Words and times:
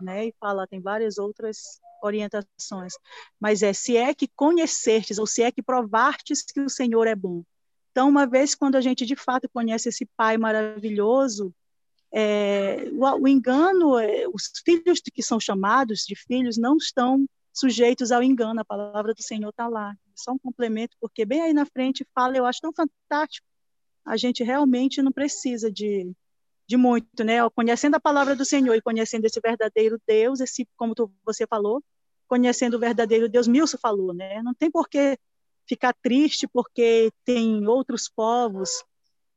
né? 0.00 0.26
E 0.26 0.34
fala, 0.40 0.66
tem 0.66 0.80
várias 0.80 1.18
outras 1.18 1.80
orientações. 2.02 2.94
Mas 3.40 3.62
é 3.62 3.72
se 3.72 3.96
é 3.96 4.14
que 4.14 4.28
conhecertes 4.28 5.18
ou 5.18 5.26
se 5.26 5.42
é 5.42 5.50
que 5.50 5.62
provartes 5.62 6.42
que 6.42 6.60
o 6.60 6.68
Senhor 6.68 7.06
é 7.06 7.14
bom. 7.14 7.42
Então, 7.90 8.08
uma 8.08 8.26
vez 8.26 8.54
quando 8.54 8.76
a 8.76 8.80
gente 8.80 9.06
de 9.06 9.16
fato 9.16 9.48
conhece 9.48 9.88
esse 9.88 10.06
Pai 10.16 10.36
maravilhoso, 10.36 11.54
é, 12.12 12.88
o, 12.92 13.22
o, 13.22 13.28
engano, 13.28 13.98
é, 13.98 14.26
os 14.28 14.52
filhos 14.64 15.00
que 15.00 15.22
são 15.22 15.40
chamados 15.40 16.00
de 16.06 16.14
filhos 16.14 16.56
não 16.56 16.76
estão 16.76 17.26
sujeitos 17.52 18.12
ao 18.12 18.22
engano. 18.22 18.60
A 18.60 18.64
palavra 18.64 19.14
do 19.14 19.22
Senhor 19.22 19.48
está 19.48 19.66
lá. 19.66 19.94
Só 20.14 20.32
um 20.32 20.38
complemento, 20.38 20.96
porque 21.00 21.24
bem 21.24 21.40
aí 21.42 21.52
na 21.52 21.66
frente 21.66 22.06
fala, 22.14 22.36
eu 22.36 22.44
acho 22.44 22.60
tão 22.60 22.72
fantástico. 22.72 23.46
A 24.04 24.16
gente 24.16 24.44
realmente 24.44 25.02
não 25.02 25.10
precisa 25.10 25.70
de 25.70 26.12
de 26.66 26.76
muito, 26.76 27.22
né? 27.24 27.48
Conhecendo 27.50 27.94
a 27.94 28.00
palavra 28.00 28.34
do 28.34 28.44
Senhor 28.44 28.74
e 28.74 28.82
conhecendo 28.82 29.24
esse 29.24 29.40
verdadeiro 29.40 30.00
Deus, 30.06 30.40
esse, 30.40 30.68
como 30.76 30.94
tu, 30.94 31.12
você 31.24 31.46
falou, 31.46 31.82
conhecendo 32.26 32.74
o 32.74 32.80
verdadeiro 32.80 33.28
Deus, 33.28 33.46
Milson 33.46 33.78
falou, 33.78 34.12
né? 34.12 34.42
Não 34.42 34.52
tem 34.52 34.70
por 34.70 34.88
que 34.88 35.18
ficar 35.66 35.94
triste 35.94 36.46
porque 36.48 37.12
tem 37.24 37.66
outros 37.66 38.08
povos 38.08 38.84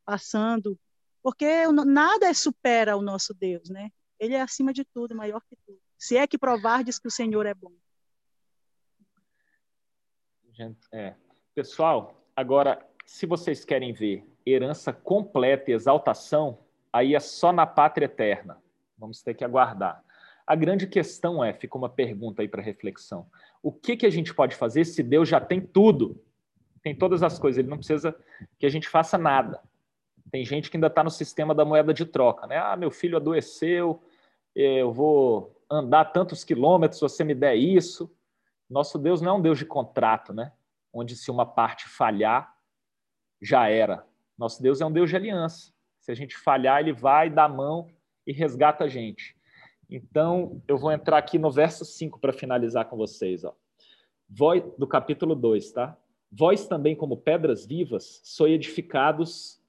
passando, 0.06 0.78
porque 1.22 1.68
nada 1.68 2.34
supera 2.34 2.98
o 2.98 3.02
nosso 3.02 3.34
Deus, 3.34 3.70
né? 3.70 3.92
Ele 4.20 4.34
é 4.34 4.42
acima 4.42 4.74
de 4.74 4.84
tudo, 4.84 5.16
maior 5.16 5.42
que 5.48 5.56
tudo. 5.66 5.80
Se 5.98 6.18
é 6.18 6.26
que 6.26 6.38
provar 6.38 6.84
diz 6.84 6.98
que 6.98 7.08
o 7.08 7.12
Senhor 7.12 7.46
é 7.46 7.54
bom. 7.54 7.72
É. 10.92 11.16
Pessoal, 11.56 12.22
agora, 12.36 12.86
se 13.06 13.26
vocês 13.26 13.64
querem 13.64 13.94
ver 13.94 14.26
herança 14.46 14.92
completa 14.92 15.72
e 15.72 15.74
exaltação, 15.74 16.60
aí 16.92 17.16
é 17.16 17.20
só 17.20 17.52
na 17.52 17.66
pátria 17.66 18.06
eterna. 18.06 18.58
Vamos 18.98 19.22
ter 19.22 19.34
que 19.34 19.44
aguardar. 19.44 20.04
A 20.46 20.56
grande 20.56 20.88
questão 20.88 21.44
é, 21.44 21.54
fica 21.54 21.78
uma 21.78 21.90
pergunta 21.90 22.42
aí 22.42 22.48
para 22.48 22.62
reflexão. 22.62 23.28
O 23.62 23.72
que, 23.72 23.96
que 23.96 24.06
a 24.06 24.10
gente 24.10 24.34
pode 24.34 24.56
fazer 24.56 24.84
se 24.86 25.04
Deus 25.04 25.30
já 25.30 25.40
tem 25.40 25.62
tudo? 25.62 26.22
Tem 26.82 26.96
todas 26.96 27.22
as 27.22 27.38
coisas, 27.38 27.60
ele 27.60 27.70
não 27.70 27.78
precisa 27.78 28.16
que 28.58 28.66
a 28.66 28.70
gente 28.70 28.88
faça 28.88 29.18
nada. 29.18 29.62
Tem 30.32 30.46
gente 30.46 30.70
que 30.70 30.78
ainda 30.78 30.88
está 30.88 31.04
no 31.04 31.10
sistema 31.10 31.54
da 31.54 31.66
moeda 31.66 31.94
de 31.94 32.06
troca, 32.06 32.48
né? 32.48 32.58
Ah, 32.58 32.76
meu 32.76 32.92
filho 32.92 33.18
adoeceu, 33.18 34.02
eu 34.56 34.92
vou 34.92 35.56
andar 35.70 36.06
tantos 36.06 36.44
quilômetros 36.44 37.00
você 37.00 37.24
me 37.24 37.36
der 37.36 37.56
isso. 37.56 38.12
Nosso 38.70 38.98
Deus 38.98 39.22
não 39.22 39.32
é 39.32 39.34
um 39.36 39.42
Deus 39.42 39.58
de 39.58 39.66
contrato, 39.66 40.34
né? 40.34 40.52
Onde 40.92 41.16
se 41.16 41.30
uma 41.30 41.46
parte 41.46 41.88
falhar, 41.88 42.56
já 43.42 43.70
era. 43.70 44.06
Nosso 44.38 44.62
Deus 44.62 44.82
é 44.82 44.86
um 44.86 44.92
Deus 44.92 45.10
de 45.10 45.16
aliança. 45.16 45.72
Se 46.10 46.14
a 46.14 46.16
gente 46.16 46.36
falhar, 46.36 46.80
ele 46.80 46.92
vai, 46.92 47.30
dá 47.30 47.44
a 47.44 47.48
mão 47.48 47.88
e 48.26 48.34
resgata 48.34 48.86
a 48.86 48.88
gente. 48.88 49.36
Então, 49.88 50.60
eu 50.68 50.76
vou 50.76 50.92
entrar 50.92 51.20
aqui 51.20 51.38
no 51.38 51.52
verso 51.52 51.86
5 51.86 52.20
para 52.20 52.34
finalizar 52.34 52.86
com 52.86 52.98
vocês. 52.98 53.44
Ó. 53.44 53.54
Vós, 54.28 54.64
do 54.76 54.88
capítulo 54.88 55.36
2, 55.36 55.72
tá? 55.72 55.96
Vós 56.32 56.68
também, 56.68 56.96
como 56.96 57.16
pedras 57.16 57.64
vivas, 57.64 58.22
sois 58.24 58.54
edificados 58.54 59.62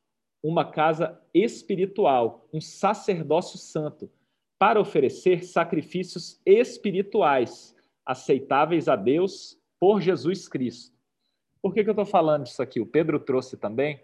uma 0.43 0.65
casa 0.65 1.21
espiritual, 1.35 2.49
um 2.55 2.61
sacerdócio 2.63 3.59
santo, 3.59 4.11
para 4.59 4.81
oferecer 4.81 5.45
sacrifícios 5.45 6.41
espirituais, 6.47 7.77
aceitáveis 8.07 8.89
a 8.89 8.97
Deus 8.97 9.61
por 9.79 10.01
Jesus 10.01 10.49
Cristo. 10.49 10.97
Por 11.61 11.75
que, 11.75 11.85
que 11.85 11.91
eu 11.91 11.93
estou 11.93 12.07
falando 12.07 12.45
disso 12.45 12.63
aqui? 12.63 12.81
O 12.81 12.87
Pedro 12.87 13.21
trouxe 13.21 13.59
também 13.59 14.01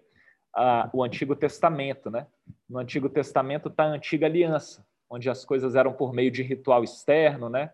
a, 0.56 0.88
o 0.92 1.04
Antigo 1.04 1.36
Testamento. 1.36 2.10
Né? 2.10 2.26
No 2.68 2.78
Antigo 2.78 3.08
Testamento 3.10 3.68
está 3.68 3.84
a 3.84 3.88
Antiga 3.88 4.26
Aliança, 4.26 4.86
onde 5.08 5.28
as 5.28 5.44
coisas 5.44 5.74
eram 5.74 5.92
por 5.92 6.14
meio 6.14 6.30
de 6.30 6.42
ritual 6.42 6.82
externo. 6.82 7.50
Né? 7.50 7.70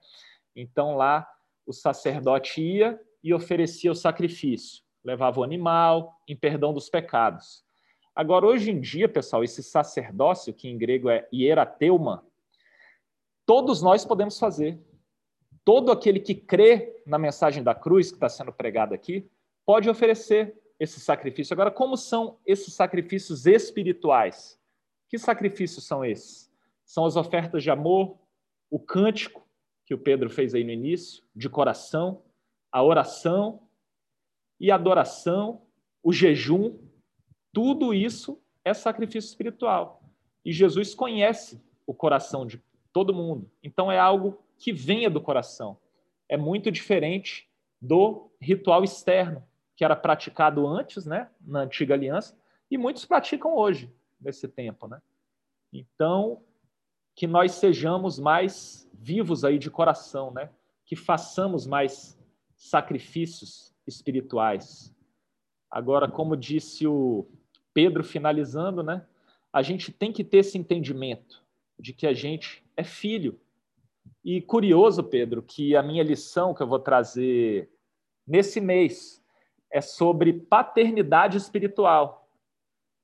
Então 0.56 0.96
lá 0.96 1.26
o 1.64 1.72
sacerdote 1.72 2.60
ia 2.60 3.00
e 3.22 3.32
oferecia 3.32 3.92
o 3.92 3.94
sacrifício, 3.94 4.82
levava 5.04 5.38
o 5.38 5.44
animal 5.44 6.20
em 6.26 6.36
perdão 6.36 6.74
dos 6.74 6.90
pecados. 6.90 7.64
Agora, 8.14 8.44
hoje 8.44 8.70
em 8.70 8.78
dia, 8.78 9.08
pessoal, 9.08 9.42
esse 9.42 9.62
sacerdócio, 9.62 10.52
que 10.52 10.68
em 10.68 10.76
grego 10.76 11.08
é 11.08 11.26
hierateuma, 11.32 12.26
todos 13.46 13.80
nós 13.80 14.04
podemos 14.04 14.38
fazer. 14.38 14.78
Todo 15.64 15.92
aquele 15.92 16.18
que 16.20 16.34
crê 16.34 17.00
na 17.06 17.16
mensagem 17.16 17.62
da 17.62 17.74
cruz 17.74 18.10
que 18.10 18.16
está 18.16 18.28
sendo 18.28 18.52
pregada 18.52 18.94
aqui, 18.94 19.30
pode 19.64 19.88
oferecer 19.88 20.60
esse 20.82 20.98
sacrifício. 20.98 21.54
Agora, 21.54 21.70
como 21.70 21.96
são 21.96 22.40
esses 22.44 22.74
sacrifícios 22.74 23.46
espirituais? 23.46 24.60
Que 25.08 25.16
sacrifícios 25.16 25.86
são 25.86 26.04
esses? 26.04 26.52
São 26.84 27.06
as 27.06 27.14
ofertas 27.14 27.62
de 27.62 27.70
amor, 27.70 28.18
o 28.68 28.80
cântico 28.80 29.46
que 29.86 29.94
o 29.94 29.98
Pedro 29.98 30.28
fez 30.28 30.56
aí 30.56 30.64
no 30.64 30.72
início, 30.72 31.22
de 31.36 31.48
coração, 31.48 32.24
a 32.72 32.82
oração 32.82 33.68
e 34.58 34.72
a 34.72 34.74
adoração, 34.74 35.62
o 36.02 36.12
jejum, 36.12 36.76
tudo 37.52 37.94
isso 37.94 38.42
é 38.64 38.74
sacrifício 38.74 39.28
espiritual. 39.28 40.02
E 40.44 40.52
Jesus 40.52 40.96
conhece 40.96 41.62
o 41.86 41.94
coração 41.94 42.44
de 42.44 42.60
todo 42.92 43.14
mundo. 43.14 43.48
Então 43.62 43.90
é 43.90 44.00
algo 44.00 44.42
que 44.58 44.72
venha 44.72 45.08
do 45.08 45.20
coração. 45.20 45.78
É 46.28 46.36
muito 46.36 46.72
diferente 46.72 47.48
do 47.80 48.32
ritual 48.40 48.82
externo, 48.82 49.46
que 49.82 49.84
era 49.84 49.96
praticado 49.96 50.64
antes, 50.64 51.04
né, 51.04 51.28
na 51.40 51.62
antiga 51.62 51.92
aliança, 51.92 52.38
e 52.70 52.78
muitos 52.78 53.04
praticam 53.04 53.56
hoje, 53.56 53.92
nesse 54.20 54.46
tempo, 54.46 54.86
né? 54.86 55.02
Então, 55.72 56.40
que 57.16 57.26
nós 57.26 57.50
sejamos 57.54 58.16
mais 58.16 58.88
vivos 58.94 59.44
aí 59.44 59.58
de 59.58 59.68
coração, 59.72 60.30
né? 60.30 60.50
Que 60.86 60.94
façamos 60.94 61.66
mais 61.66 62.16
sacrifícios 62.54 63.74
espirituais. 63.84 64.94
Agora, 65.68 66.08
como 66.08 66.36
disse 66.36 66.86
o 66.86 67.26
Pedro 67.74 68.04
finalizando, 68.04 68.84
né? 68.84 69.04
A 69.52 69.62
gente 69.62 69.90
tem 69.90 70.12
que 70.12 70.22
ter 70.22 70.38
esse 70.38 70.56
entendimento 70.56 71.42
de 71.76 71.92
que 71.92 72.06
a 72.06 72.14
gente 72.14 72.64
é 72.76 72.84
filho. 72.84 73.40
E 74.24 74.40
curioso, 74.40 75.02
Pedro, 75.02 75.42
que 75.42 75.74
a 75.74 75.82
minha 75.82 76.04
lição 76.04 76.54
que 76.54 76.62
eu 76.62 76.68
vou 76.68 76.78
trazer 76.78 77.68
nesse 78.24 78.60
mês 78.60 79.20
é 79.72 79.80
sobre 79.80 80.32
paternidade 80.34 81.38
espiritual. 81.38 82.28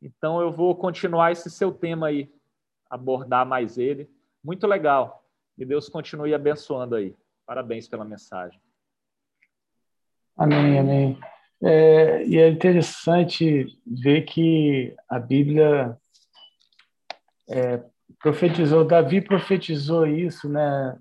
Então 0.00 0.40
eu 0.40 0.52
vou 0.52 0.76
continuar 0.76 1.32
esse 1.32 1.50
seu 1.50 1.72
tema 1.72 2.08
aí, 2.08 2.30
abordar 2.88 3.46
mais 3.46 3.78
ele. 3.78 4.08
Muito 4.44 4.66
legal. 4.66 5.24
E 5.56 5.64
Deus 5.64 5.88
continue 5.88 6.34
abençoando 6.34 6.94
aí. 6.94 7.16
Parabéns 7.44 7.88
pela 7.88 8.04
mensagem. 8.04 8.60
Amém, 10.36 10.78
amém. 10.78 11.18
É, 11.60 12.24
e 12.24 12.38
é 12.38 12.48
interessante 12.48 13.66
ver 13.84 14.22
que 14.22 14.94
a 15.08 15.18
Bíblia 15.18 15.98
é, 17.48 17.82
profetizou, 18.20 18.84
Davi 18.84 19.20
profetizou 19.20 20.06
isso, 20.06 20.48
né? 20.48 20.96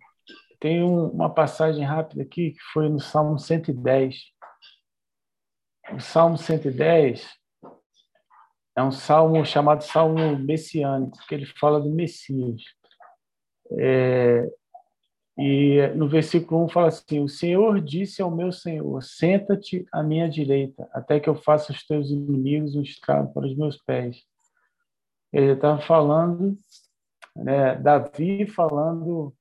Tem 0.59 0.81
um, 0.81 1.09
uma 1.09 1.29
passagem 1.31 1.83
rápida 1.83 2.23
aqui 2.23 2.51
que 2.51 2.61
foi 2.73 2.89
no 2.89 2.99
Salmo 2.99 3.37
110 3.37 4.15
o 5.93 5.99
Salmo 5.99 6.37
110 6.37 7.27
é 8.75 8.83
um 8.83 8.91
salmo 8.91 9.43
chamado 9.45 9.83
Salmo 9.83 10.37
Messiânico, 10.37 11.17
que 11.27 11.33
ele 11.33 11.45
fala 11.45 11.79
do 11.79 11.89
Messias. 11.89 12.61
É, 13.71 14.47
e 15.37 15.87
no 15.95 16.07
versículo 16.07 16.65
1 16.65 16.69
fala 16.69 16.87
assim: 16.87 17.19
O 17.19 17.27
Senhor 17.27 17.81
disse 17.81 18.21
ao 18.21 18.29
meu 18.29 18.51
Senhor: 18.51 19.01
Senta-te 19.01 19.85
à 19.91 20.03
minha 20.03 20.29
direita, 20.29 20.87
até 20.91 21.19
que 21.19 21.29
eu 21.29 21.35
faça 21.35 21.71
os 21.71 21.85
teus 21.85 22.09
inimigos 22.09 22.75
um 22.75 22.81
estrado 22.81 23.33
para 23.33 23.47
os 23.47 23.55
meus 23.55 23.77
pés. 23.77 24.23
Ele 25.33 25.53
estava 25.53 25.81
falando, 25.81 26.57
né, 27.35 27.75
Davi 27.75 28.45
falando, 28.45 29.33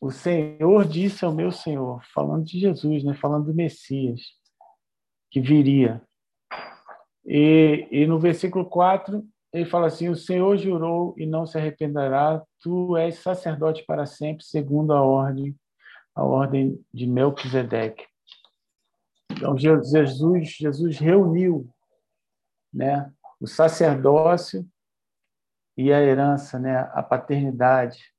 o 0.00 0.10
Senhor 0.10 0.84
disse 0.84 1.24
ao 1.24 1.34
meu 1.34 1.50
Senhor, 1.50 2.02
falando 2.12 2.44
de 2.44 2.58
Jesus, 2.58 3.04
né, 3.04 3.14
falando 3.14 3.46
do 3.46 3.54
Messias 3.54 4.37
que 5.30 5.40
viria. 5.40 6.02
E, 7.24 7.86
e 7.90 8.06
no 8.06 8.18
versículo 8.18 8.64
4, 8.64 9.24
ele 9.52 9.64
fala 9.64 9.86
assim: 9.86 10.08
O 10.08 10.16
Senhor 10.16 10.56
jurou 10.56 11.14
e 11.16 11.26
não 11.26 11.46
se 11.46 11.58
arrependerá, 11.58 12.42
tu 12.60 12.96
és 12.96 13.18
sacerdote 13.18 13.84
para 13.86 14.06
sempre, 14.06 14.44
segundo 14.44 14.92
a 14.92 15.02
ordem, 15.02 15.54
a 16.14 16.24
ordem 16.24 16.82
de 16.92 17.06
Melquisedeque. 17.06 18.06
Então, 19.30 19.56
Jesus, 19.56 20.48
Jesus 20.50 20.98
reuniu 20.98 21.68
né, 22.72 23.12
o 23.40 23.46
sacerdócio 23.46 24.66
e 25.76 25.92
a 25.92 26.00
herança, 26.00 26.58
né, 26.58 26.90
a 26.92 27.02
paternidade, 27.02 28.12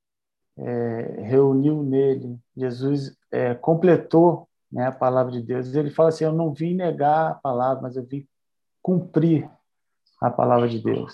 é, 0.57 1.21
reuniu 1.21 1.83
nele. 1.83 2.39
Jesus 2.55 3.17
é, 3.31 3.53
completou 3.55 4.48
né, 4.71 4.87
a 4.87 4.91
palavra 4.91 5.31
de 5.31 5.41
Deus. 5.41 5.73
Ele 5.73 5.89
fala 5.89 6.09
assim: 6.09 6.23
Eu 6.23 6.33
não 6.33 6.53
vim 6.53 6.75
negar 6.75 7.31
a 7.31 7.35
palavra, 7.35 7.83
mas 7.83 7.95
eu 7.95 8.03
vim 8.03 8.27
cumprir 8.81 9.49
a 10.21 10.29
palavra 10.29 10.67
de 10.67 10.79
Deus. 10.79 11.13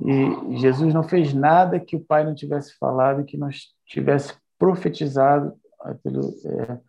E 0.00 0.56
Jesus 0.58 0.92
não 0.92 1.02
fez 1.02 1.32
nada 1.32 1.78
que 1.78 1.96
o 1.96 2.04
Pai 2.04 2.24
não 2.24 2.34
tivesse 2.34 2.76
falado 2.78 3.20
e 3.20 3.24
que 3.24 3.36
não 3.36 3.48
tivesse 3.86 4.34
profetizado 4.58 5.54
pelo, 6.02 6.34
é, 6.44 6.80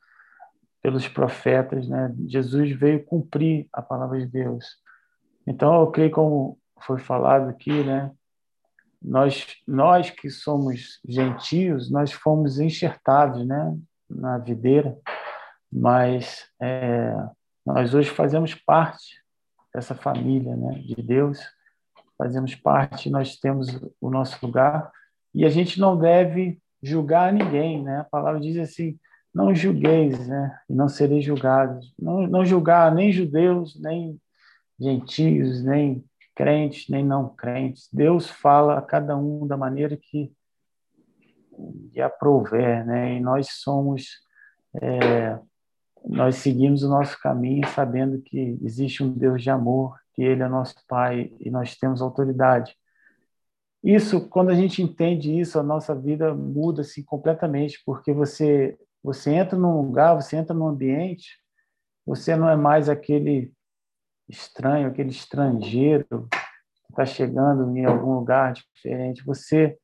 pelos 0.81 1.07
profetas, 1.07 1.87
né? 1.87 2.13
Jesus 2.27 2.71
veio 2.71 3.03
cumprir 3.05 3.67
a 3.71 3.81
palavra 3.81 4.19
de 4.19 4.25
Deus. 4.25 4.65
Então, 5.45 5.81
eu 5.81 5.87
creio 5.91 6.11
como 6.11 6.57
foi 6.81 6.99
falado 6.99 7.49
aqui, 7.49 7.83
né? 7.83 8.11
Nós, 9.01 9.45
nós 9.67 10.09
que 10.09 10.29
somos 10.29 10.99
gentios, 11.07 11.91
nós 11.91 12.11
fomos 12.11 12.59
enxertados, 12.59 13.45
né? 13.45 13.77
Na 14.09 14.37
videira, 14.37 14.97
mas 15.75 16.47
é, 16.61 17.13
nós 17.65 17.93
hoje 17.93 18.09
fazemos 18.09 18.55
parte 18.55 19.21
dessa 19.73 19.93
família, 19.93 20.55
né? 20.55 20.79
De 20.79 21.01
Deus, 21.01 21.39
fazemos 22.17 22.55
parte, 22.55 23.09
nós 23.09 23.35
temos 23.37 23.67
o 23.99 24.09
nosso 24.09 24.43
lugar 24.45 24.89
e 25.33 25.43
a 25.43 25.49
gente 25.49 25.79
não 25.79 25.97
deve 25.97 26.61
julgar 26.81 27.33
ninguém, 27.33 27.83
né? 27.83 27.99
A 27.99 28.03
palavra 28.05 28.39
diz 28.39 28.57
assim: 28.57 28.97
não 29.33 29.53
julgueis, 29.53 30.27
né? 30.29 30.57
E 30.69 30.73
não 30.73 30.87
sereis 30.87 31.25
julgados. 31.25 31.93
Não, 31.99 32.25
não 32.25 32.45
julgar 32.45 32.95
nem 32.95 33.11
judeus, 33.11 33.77
nem 33.81 34.17
gentios, 34.79 35.61
nem 35.61 36.05
crentes, 36.33 36.87
nem 36.87 37.03
não 37.03 37.27
crentes. 37.27 37.89
Deus 37.91 38.29
fala 38.29 38.77
a 38.77 38.81
cada 38.81 39.17
um 39.17 39.45
da 39.45 39.57
maneira 39.57 39.97
que 39.97 40.31
lhe 41.91 42.01
aprouver, 42.01 42.85
né? 42.85 43.15
E 43.15 43.19
nós 43.19 43.47
somos, 43.51 44.21
é, 44.81 45.37
nós 46.07 46.35
seguimos 46.35 46.83
o 46.83 46.89
nosso 46.89 47.19
caminho 47.19 47.67
sabendo 47.69 48.21
que 48.21 48.57
existe 48.63 49.03
um 49.03 49.11
Deus 49.11 49.41
de 49.41 49.49
amor, 49.49 49.97
que 50.13 50.23
Ele 50.23 50.43
é 50.43 50.47
nosso 50.47 50.75
Pai 50.87 51.31
e 51.39 51.49
nós 51.49 51.75
temos 51.75 52.01
autoridade. 52.01 52.75
Isso, 53.83 54.27
quando 54.29 54.49
a 54.49 54.55
gente 54.55 54.81
entende 54.81 55.37
isso, 55.39 55.59
a 55.59 55.63
nossa 55.63 55.93
vida 55.93 56.33
muda 56.33 56.81
assim 56.81 57.03
completamente, 57.03 57.81
porque 57.85 58.11
você 58.11 58.77
você 59.05 59.35
entra 59.35 59.55
num 59.55 59.79
lugar, 59.79 60.15
você 60.15 60.35
entra 60.35 60.55
num 60.55 60.67
ambiente, 60.67 61.37
você 62.03 62.35
não 62.35 62.49
é 62.49 62.55
mais 62.55 62.89
aquele 62.89 63.53
estranho, 64.27 64.87
aquele 64.87 65.11
estrangeiro 65.11 66.27
que 66.27 66.91
está 66.91 67.05
chegando 67.05 67.77
em 67.77 67.85
algum 67.85 68.15
lugar 68.15 68.53
diferente. 68.53 69.23
Você, 69.23 69.77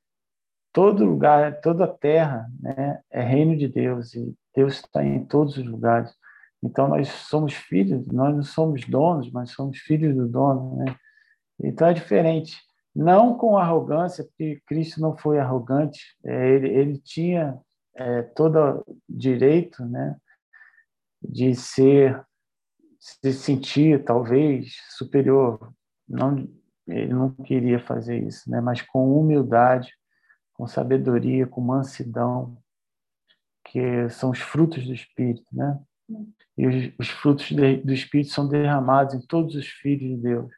todo 0.74 1.06
lugar, 1.06 1.60
toda 1.62 1.88
terra, 1.88 2.50
né, 2.60 3.02
é 3.10 3.22
reino 3.22 3.58
de 3.58 3.68
Deus 3.68 4.14
e 4.14 4.34
Deus 4.56 4.76
está 4.76 5.04
em 5.04 5.26
todos 5.26 5.58
os 5.58 5.66
lugares. 5.66 6.14
Então 6.64 6.88
nós 6.88 7.08
somos 7.08 7.54
filhos, 7.54 8.08
nós 8.08 8.36
não 8.36 8.44
somos 8.44 8.86
donos, 8.86 9.32
mas 9.32 9.52
somos 9.52 9.80
filhos 9.80 10.16
do 10.16 10.28
dono, 10.28 10.78
né? 10.78 10.96
Então 11.64 11.88
é 11.88 11.94
diferente. 11.94 12.58
Não 12.96 13.38
com 13.38 13.58
arrogância, 13.58 14.24
porque 14.24 14.62
Cristo 14.68 15.00
não 15.02 15.18
foi 15.18 15.40
arrogante. 15.40 16.00
É, 16.24 16.50
ele, 16.50 16.70
ele 16.70 16.98
tinha 17.00 17.58
é, 17.96 18.22
todo 18.22 18.86
direito, 19.08 19.84
né, 19.86 20.16
de 21.22 21.56
ser 21.56 22.24
se 23.00 23.34
sentir 23.34 24.04
talvez 24.04 24.76
superior. 24.90 25.74
Não, 26.08 26.48
ele 26.88 27.14
não 27.14 27.32
queria 27.32 27.80
fazer 27.80 28.20
isso, 28.20 28.50
né? 28.50 28.62
Mas 28.62 28.82
com 28.82 29.20
humildade, 29.20 29.92
com 30.62 30.68
sabedoria, 30.68 31.48
com 31.48 31.60
mansidão, 31.60 32.56
que 33.66 34.08
são 34.10 34.30
os 34.30 34.38
frutos 34.38 34.86
do 34.86 34.94
Espírito, 34.94 35.44
né? 35.52 35.82
E 36.56 36.68
os, 36.68 36.94
os 37.00 37.10
frutos 37.10 37.48
de, 37.48 37.78
do 37.78 37.92
Espírito 37.92 38.30
são 38.30 38.48
derramados 38.48 39.16
em 39.16 39.22
todos 39.26 39.56
os 39.56 39.66
filhos 39.66 40.08
de 40.08 40.18
Deus. 40.18 40.52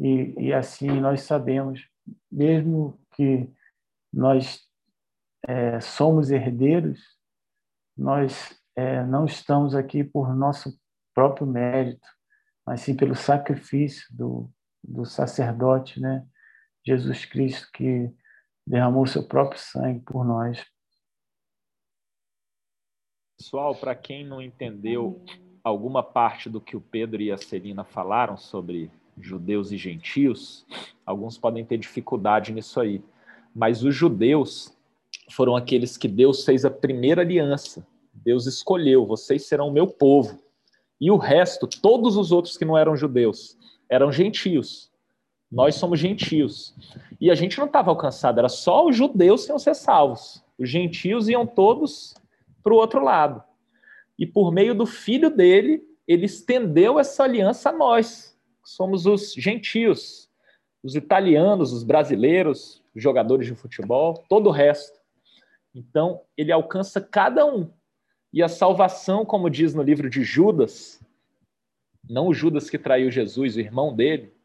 E, 0.00 0.34
e 0.36 0.52
assim 0.52 0.90
nós 1.00 1.20
sabemos, 1.20 1.80
mesmo 2.28 3.00
que 3.14 3.48
nós 4.12 4.62
é, 5.46 5.78
somos 5.78 6.32
herdeiros, 6.32 7.00
nós 7.96 8.60
é, 8.74 9.04
não 9.04 9.26
estamos 9.26 9.76
aqui 9.76 10.02
por 10.02 10.34
nosso 10.34 10.76
próprio 11.14 11.46
mérito, 11.46 12.08
mas 12.66 12.80
sim 12.80 12.96
pelo 12.96 13.14
sacrifício 13.14 14.08
do, 14.10 14.50
do 14.82 15.04
sacerdote, 15.04 16.00
né? 16.00 16.26
Jesus 16.84 17.24
Cristo, 17.24 17.68
que 17.72 18.12
derramou 18.66 19.06
seu 19.06 19.22
próprio 19.22 19.60
sangue 19.60 20.00
por 20.00 20.24
nós. 20.24 20.64
Pessoal, 23.38 23.74
para 23.74 23.94
quem 23.94 24.24
não 24.24 24.42
entendeu 24.42 25.22
alguma 25.62 26.02
parte 26.02 26.48
do 26.48 26.60
que 26.60 26.76
o 26.76 26.80
Pedro 26.80 27.20
e 27.22 27.30
a 27.30 27.36
Celina 27.36 27.84
falaram 27.84 28.36
sobre 28.36 28.90
judeus 29.18 29.72
e 29.72 29.76
gentios, 29.76 30.66
alguns 31.04 31.38
podem 31.38 31.64
ter 31.64 31.78
dificuldade 31.78 32.52
nisso 32.52 32.80
aí. 32.80 33.02
Mas 33.54 33.84
os 33.84 33.94
judeus 33.94 34.76
foram 35.30 35.56
aqueles 35.56 35.96
que 35.96 36.08
Deus 36.08 36.44
fez 36.44 36.64
a 36.64 36.70
primeira 36.70 37.22
aliança. 37.22 37.86
Deus 38.12 38.46
escolheu, 38.46 39.06
vocês 39.06 39.46
serão 39.46 39.68
o 39.68 39.72
meu 39.72 39.86
povo. 39.86 40.40
E 41.00 41.10
o 41.10 41.16
resto, 41.16 41.66
todos 41.66 42.16
os 42.16 42.32
outros 42.32 42.56
que 42.56 42.64
não 42.64 42.76
eram 42.76 42.96
judeus, 42.96 43.56
eram 43.88 44.10
gentios. 44.10 44.90
Nós 45.56 45.76
somos 45.76 45.98
gentios. 45.98 46.74
E 47.18 47.30
a 47.30 47.34
gente 47.34 47.56
não 47.56 47.64
estava 47.64 47.90
alcançado, 47.90 48.38
era 48.38 48.48
só 48.48 48.86
os 48.86 48.94
judeus 48.94 49.46
que 49.46 49.50
iam 49.50 49.58
ser 49.58 49.74
salvos. 49.74 50.44
Os 50.58 50.68
gentios 50.68 51.30
iam 51.30 51.46
todos 51.46 52.14
para 52.62 52.74
o 52.74 52.76
outro 52.76 53.02
lado. 53.02 53.42
E 54.18 54.26
por 54.26 54.52
meio 54.52 54.74
do 54.74 54.84
filho 54.84 55.30
dele, 55.30 55.82
ele 56.06 56.26
estendeu 56.26 57.00
essa 57.00 57.24
aliança 57.24 57.70
a 57.70 57.72
nós, 57.72 58.38
somos 58.62 59.06
os 59.06 59.32
gentios, 59.32 60.28
os 60.82 60.94
italianos, 60.94 61.72
os 61.72 61.82
brasileiros, 61.82 62.82
os 62.94 63.02
jogadores 63.02 63.46
de 63.46 63.54
futebol, 63.54 64.22
todo 64.28 64.48
o 64.48 64.52
resto. 64.52 65.00
Então, 65.74 66.20
ele 66.36 66.52
alcança 66.52 67.00
cada 67.00 67.46
um. 67.46 67.70
E 68.30 68.42
a 68.42 68.48
salvação, 68.48 69.24
como 69.24 69.48
diz 69.48 69.74
no 69.74 69.82
livro 69.82 70.10
de 70.10 70.22
Judas, 70.22 71.00
não 72.06 72.28
o 72.28 72.34
Judas 72.34 72.68
que 72.68 72.78
traiu 72.78 73.10
Jesus, 73.10 73.56
o 73.56 73.60
irmão 73.60 73.96
dele, 73.96 74.35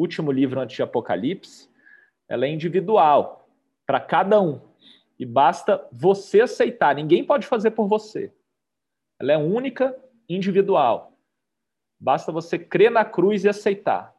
último 0.00 0.30
livro 0.30 0.60
antes 0.60 0.76
de 0.76 0.82
Apocalipse, 0.82 1.68
ela 2.28 2.46
é 2.46 2.50
individual, 2.50 3.48
para 3.86 4.00
cada 4.00 4.40
um. 4.40 4.60
E 5.18 5.24
basta 5.24 5.86
você 5.90 6.42
aceitar, 6.42 6.94
ninguém 6.94 7.24
pode 7.24 7.46
fazer 7.46 7.70
por 7.70 7.88
você. 7.88 8.32
Ela 9.18 9.32
é 9.32 9.36
única, 9.38 9.96
individual. 10.28 11.12
Basta 11.98 12.30
você 12.30 12.58
crer 12.58 12.90
na 12.90 13.04
cruz 13.04 13.44
e 13.44 13.48
aceitar. 13.48 14.14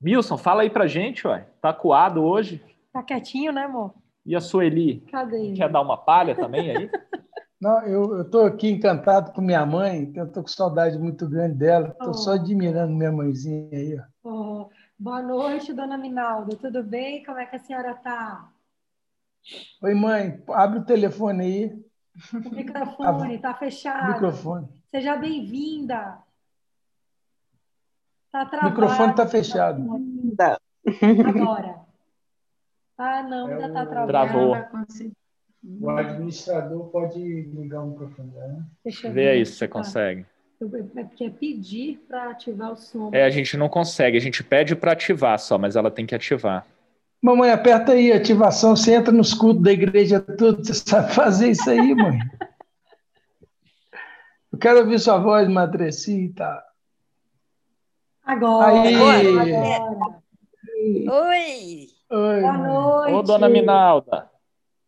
Milson, 0.00 0.36
fala 0.36 0.62
aí 0.62 0.70
pra 0.70 0.86
gente, 0.86 1.26
ué. 1.26 1.46
Tá 1.60 1.72
coado 1.72 2.22
hoje? 2.22 2.62
Tá 2.92 3.02
quietinho, 3.02 3.52
né, 3.52 3.64
amor? 3.64 3.94
E 4.26 4.36
a 4.36 4.40
Sueli? 4.40 5.00
Cadê? 5.10 5.52
Quer 5.52 5.70
dar 5.70 5.80
uma 5.80 5.96
palha 5.96 6.34
também 6.34 6.76
aí? 6.76 6.90
Não, 7.60 7.82
eu 7.82 8.22
estou 8.22 8.46
aqui 8.46 8.70
encantado 8.70 9.32
com 9.32 9.42
minha 9.42 9.66
mãe, 9.66 10.10
eu 10.14 10.24
estou 10.24 10.42
com 10.42 10.48
saudade 10.48 10.98
muito 10.98 11.28
grande 11.28 11.56
dela, 11.58 11.88
estou 11.88 12.08
oh. 12.08 12.14
só 12.14 12.32
admirando 12.32 12.94
minha 12.94 13.12
mãezinha 13.12 13.68
aí. 13.70 14.00
Oh. 14.24 14.49
Boa 15.00 15.22
noite, 15.22 15.72
dona 15.72 15.96
Minalda, 15.96 16.54
tudo 16.56 16.82
bem? 16.82 17.24
Como 17.24 17.38
é 17.38 17.46
que 17.46 17.56
a 17.56 17.58
senhora 17.58 17.92
está? 17.92 18.52
Oi, 19.80 19.94
mãe, 19.94 20.44
abre 20.50 20.80
o 20.80 20.84
telefone 20.84 21.42
aí. 21.42 21.84
O 22.34 22.54
microfone 22.54 23.36
está 23.36 23.54
fechado. 23.54 24.12
Microfone. 24.12 24.68
Seja 24.90 25.16
bem-vinda. 25.16 26.18
Tá 28.30 28.44
travado. 28.44 28.66
O 28.66 28.70
microfone 28.70 29.10
está 29.12 29.26
fechado. 29.26 29.82
Agora. 31.26 31.80
Ah, 32.98 33.22
não, 33.22 33.46
ainda 33.46 33.68
está 33.68 33.86
travado. 33.86 34.08
Travou. 34.08 34.54
O 35.80 35.90
administrador 35.90 36.90
pode 36.90 37.18
ligar 37.44 37.84
o 37.84 37.92
microfone 37.92 38.32
né? 38.32 38.66
Deixa 38.84 39.08
eu 39.08 39.14
ver. 39.14 39.24
Vê 39.24 39.30
aí 39.30 39.46
se 39.46 39.54
você 39.54 39.66
consegue. 39.66 40.26
É 40.94 41.04
porque 41.04 41.24
é 41.24 41.30
pedir 41.30 42.04
para 42.06 42.32
ativar 42.32 42.72
o 42.72 42.76
som. 42.76 43.10
É, 43.14 43.24
a 43.24 43.30
gente 43.30 43.56
não 43.56 43.66
consegue, 43.66 44.18
a 44.18 44.20
gente 44.20 44.44
pede 44.44 44.76
para 44.76 44.92
ativar 44.92 45.38
só, 45.38 45.56
mas 45.56 45.74
ela 45.74 45.90
tem 45.90 46.04
que 46.04 46.14
ativar. 46.14 46.66
Mamãe, 47.22 47.50
aperta 47.50 47.92
aí, 47.92 48.12
ativação, 48.12 48.76
você 48.76 48.94
entra 48.94 49.10
nos 49.10 49.32
cultos 49.32 49.62
da 49.62 49.72
igreja 49.72 50.20
tudo, 50.20 50.62
você 50.62 50.74
sabe 50.74 51.14
fazer 51.14 51.50
isso 51.50 51.68
aí, 51.70 51.94
mãe? 51.94 52.18
Eu 54.52 54.58
quero 54.58 54.80
ouvir 54.80 54.98
sua 54.98 55.16
voz, 55.18 55.48
Madrecita. 55.48 56.62
Agora. 58.22 58.82
Aí. 58.82 58.94
Agora. 58.94 60.20
Oi. 60.76 61.88
Oi. 62.10 62.40
Boa 62.40 62.58
noite. 62.58 63.14
Ô, 63.14 63.22
dona 63.22 63.48
Minalda. 63.48 64.30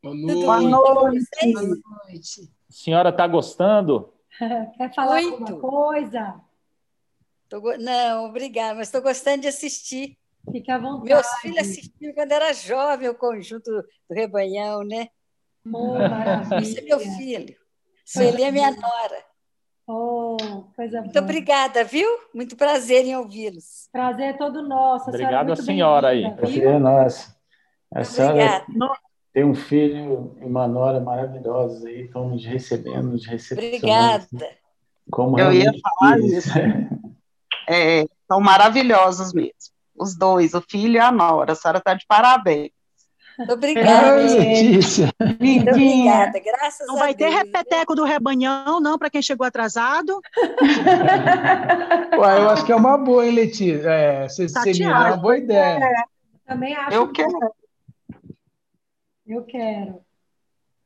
Boa 0.02 0.14
noite. 0.14 0.45
Boa 0.45 0.61
noite. 0.61 1.52
Boa 1.52 1.62
noite. 2.07 2.50
A 2.69 2.73
senhora 2.73 3.09
está 3.09 3.26
gostando? 3.26 4.12
Quer 4.77 4.95
falar 4.95 5.21
Muito. 5.23 5.45
alguma 5.45 5.61
coisa? 5.61 6.41
Tô, 7.49 7.61
não, 7.79 8.27
obrigada, 8.27 8.77
mas 8.77 8.89
estou 8.89 9.03
gostando 9.03 9.43
de 9.43 9.49
assistir. 9.49 10.17
Fique 10.51 10.71
à 10.71 10.79
vontade. 10.79 11.05
Meus 11.05 11.27
filhos 11.41 11.59
assistiam 11.59 12.15
quando 12.15 12.33
era 12.33 12.53
jovem 12.53 13.09
o 13.09 13.15
conjunto 13.15 13.71
do 13.71 14.15
Rebanhão, 14.15 14.83
né? 14.83 15.09
Oh, 15.73 15.95
Esse 16.61 16.81
é 16.81 16.83
meu 16.83 16.99
filho. 16.99 17.55
Sueli 18.05 18.43
é 18.43 18.51
minha 18.51 18.71
nora. 18.71 19.25
Oh, 19.87 20.37
coisa 20.75 21.01
Muito 21.01 21.12
boa. 21.12 21.25
obrigada, 21.25 21.85
viu? 21.85 22.09
Muito 22.35 22.57
prazer 22.57 23.05
em 23.05 23.17
ouvi-los. 23.17 23.89
Prazer 23.93 24.31
é 24.31 24.33
todo 24.33 24.67
nosso. 24.67 25.09
Obrigado 25.09 25.53
a 25.53 25.57
senhora, 25.57 26.09
a 26.09 26.12
senhora 26.12 26.31
aí. 26.31 26.37
Prazer 26.37 26.67
é 26.67 26.79
nosso. 26.79 27.37
A 27.95 28.05
senhora, 28.05 28.67
tem 29.33 29.45
um 29.45 29.55
filho 29.55 30.37
e 30.41 30.45
uma 30.45 30.69
nora 30.69 31.01
maravilhosos 31.01 31.85
aí, 31.85 32.03
estão 32.03 32.29
nos 32.29 32.45
recebendo, 32.45 33.12
nos 33.12 33.27
recepcionando. 33.27 33.77
Obrigada. 33.77 34.29
Como 35.11 35.39
Eu 35.39 35.53
ia 35.53 35.73
falar 35.83 36.19
isso. 36.21 36.51
É, 37.69 38.05
são 38.27 38.41
maravilhosos 38.41 39.33
mesmo. 39.33 39.53
Os 39.97 40.17
dois, 40.17 40.53
o 40.53 40.61
filho 40.61 40.95
e 40.95 40.99
a 40.99 41.12
nora. 41.12 41.53
A 41.53 41.55
senhora 41.55 41.79
está 41.79 41.95
de 41.95 42.05
parabéns. 42.09 42.73
Obrigada, 43.49 44.17
Letícia. 44.17 45.09
Obrigada, 45.21 46.41
graças 46.41 46.87
não 46.89 46.97
a 46.97 46.99
vai 46.99 47.15
Deus. 47.15 47.31
ter 47.31 47.37
repeteco 47.37 47.95
do 47.95 48.05
rebanhão, 48.05 48.81
não, 48.81 48.99
para 48.99 49.09
quem 49.09 49.23
chegou 49.23 49.47
atrasado. 49.47 50.21
Ué, 52.19 52.39
eu 52.41 52.51
acho 52.51 52.67
que 52.67 52.73
é 52.73 52.77
uma 52.77 52.99
boa, 52.99 53.25
hein, 53.25 53.33
Letícia? 53.33 53.89
É, 53.89 54.29
você 54.29 54.47
Tatiana. 54.47 54.75
seminar 54.75 55.07
é 55.07 55.15
uma 55.15 55.17
boa 55.23 55.39
ideia. 55.39 56.05
Também 56.47 56.75
acho. 56.75 56.97
Eu 56.97 57.12
quero. 57.12 57.31
Eu 59.26 59.45
quero. 59.45 60.00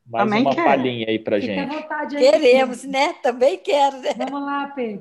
Mais 0.06 0.24
Também 0.24 0.42
uma 0.42 0.54
quero. 0.54 0.66
palhinha 0.66 1.06
aí 1.08 1.18
pra 1.18 1.36
à 1.36 1.40
gente. 1.40 1.74
vontade 1.74 2.16
aí. 2.16 2.22
Queremos, 2.30 2.84
né? 2.84 3.12
Também 3.14 3.58
quero, 3.58 3.98
né? 4.00 4.14
Vamos 4.16 4.42
lá, 4.46 4.68
Pedro. 4.68 5.00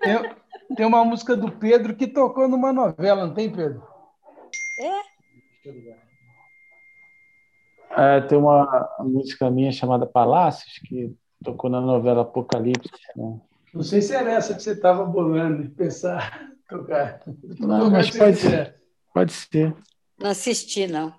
Tem, 0.00 0.34
tem 0.76 0.86
uma 0.86 1.04
música 1.04 1.36
do 1.36 1.50
Pedro 1.52 1.94
que 1.94 2.06
tocou 2.06 2.48
numa 2.48 2.72
novela, 2.72 3.26
não 3.26 3.34
tem, 3.34 3.50
Pedro? 3.50 3.82
É, 7.96 8.20
tem 8.22 8.38
uma 8.38 8.88
música 9.00 9.50
minha 9.50 9.70
chamada 9.70 10.06
Palácios, 10.06 10.78
que 10.78 11.14
tocou 11.42 11.68
na 11.70 11.80
novela 11.80 12.22
Apocalipse. 12.22 12.90
Né? 13.14 13.38
Não 13.72 13.82
sei 13.82 14.00
se 14.00 14.14
era 14.14 14.32
essa 14.32 14.54
que 14.54 14.62
você 14.62 14.72
estava 14.72 15.04
bolando, 15.04 15.62
de 15.62 15.68
pensar, 15.68 16.42
tocar. 16.68 17.20
Não, 17.58 17.90
mas 17.90 18.10
pode 18.10 18.36
ser. 18.36 18.76
Pode 19.12 19.32
ser. 19.32 19.74
Não 20.18 20.30
assisti, 20.30 20.86
não. 20.86 21.12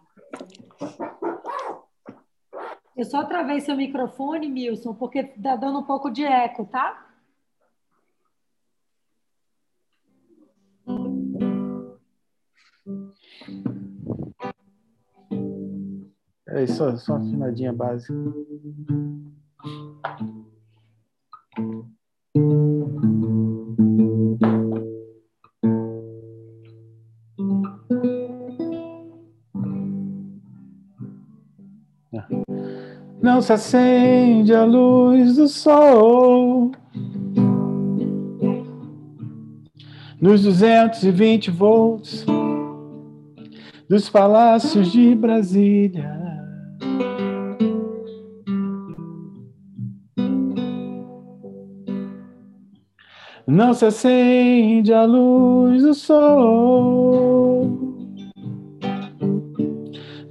Eu 2.95 3.03
só 3.03 3.25
travei 3.25 3.59
seu 3.59 3.75
microfone, 3.75 4.47
Milson, 4.47 4.93
porque 4.93 5.23
tá 5.23 5.57
dando 5.57 5.79
um 5.79 5.83
pouco 5.83 6.09
de 6.09 6.23
eco, 6.23 6.65
tá? 6.65 7.05
É 16.47 16.65
só, 16.67 16.95
só 16.95 17.15
uma 17.15 17.27
afinadinha 17.27 17.73
básica. 17.73 18.13
Não 33.35 33.41
se 33.41 33.51
acende 33.51 34.55
a 34.55 34.63
luz 34.63 35.35
do 35.35 35.45
sol 35.49 36.71
nos 40.21 40.43
220 40.43 41.51
volts 41.51 42.25
dos 43.89 44.07
palácios 44.07 44.89
de 44.89 45.13
Brasília. 45.15 46.17
Não 53.45 53.73
se 53.73 53.85
acende 53.85 54.93
a 54.93 55.03
luz 55.03 55.83
do 55.83 55.93
sol 55.93 57.67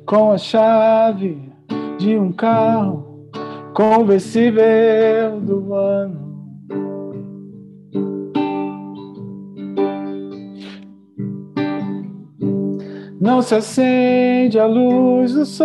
com 0.06 0.32
a 0.32 0.38
chave 0.38 1.53
de 1.98 2.16
um 2.16 2.32
carro 2.32 3.28
conversível 3.74 5.40
do 5.40 5.74
ano. 5.74 6.24
Não 13.20 13.40
se 13.40 13.54
acende 13.54 14.58
a 14.58 14.66
luz 14.66 15.32
do 15.32 15.46
sol 15.46 15.64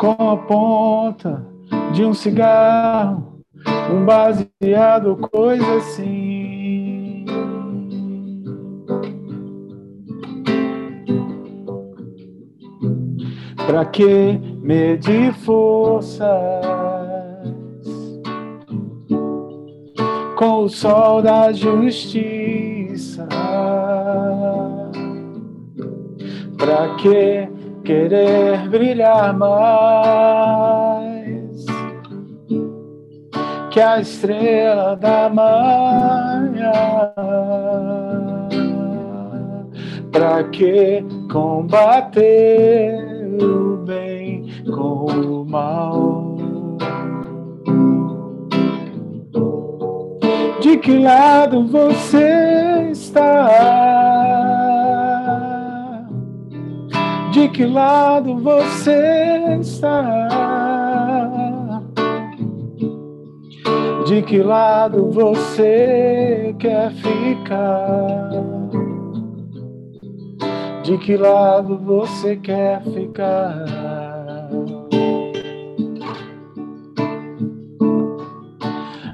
com 0.00 0.30
a 0.30 0.36
ponta 0.38 1.46
de 1.92 2.02
um 2.02 2.14
cigarro, 2.14 3.42
um 3.92 4.06
baseado, 4.06 5.16
coisa 5.30 5.76
assim. 5.76 6.79
Pra 13.70 13.84
que 13.84 14.36
medir 14.64 15.32
forças. 15.32 16.26
Com 20.36 20.64
o 20.64 20.68
sol 20.68 21.22
da 21.22 21.52
justiça? 21.52 23.28
Pra 26.58 26.96
que 26.96 27.48
querer 27.84 28.68
brilhar 28.68 29.38
mais. 29.38 29.54
Que 33.70 33.80
a 33.80 34.00
estrela 34.00 34.96
da 34.96 35.28
manhã? 35.28 36.72
Pra 40.10 40.42
que 40.50 41.04
combater 41.30 43.19
o 43.42 43.76
bem 43.78 44.46
com 44.66 45.06
o 45.06 45.44
mal? 45.44 46.36
De 50.60 50.76
que 50.76 50.98
lado 50.98 51.66
você 51.66 52.88
está? 52.90 53.48
De 57.32 57.48
que 57.48 57.64
lado 57.64 58.36
você 58.38 59.58
está? 59.60 60.28
De 64.06 64.22
que 64.22 64.42
lado 64.42 65.10
você 65.10 66.54
quer 66.58 66.90
ficar? 66.92 68.59
De 70.82 70.96
que 70.96 71.16
lado 71.16 71.76
você 71.76 72.36
quer 72.36 72.82
ficar? 72.82 73.66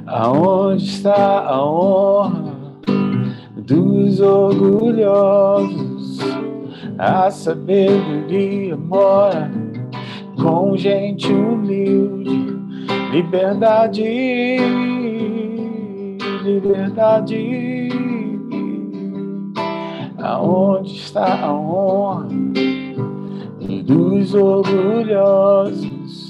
Aonde 0.06 0.84
está 0.84 1.40
a 1.40 1.64
honra 1.64 2.54
dos 3.56 4.20
orgulhosos? 4.20 5.86
A 6.98 7.30
sabedoria 7.30 8.76
mora 8.76 9.50
com 10.40 10.76
gente 10.76 11.32
humilde. 11.32 12.56
Liberdade, 13.10 14.04
liberdade. 16.44 17.85
Aonde 20.26 20.96
está 20.96 21.46
a 21.46 21.54
honra 21.54 22.26
dos 23.84 24.34
orgulhosos? 24.34 26.28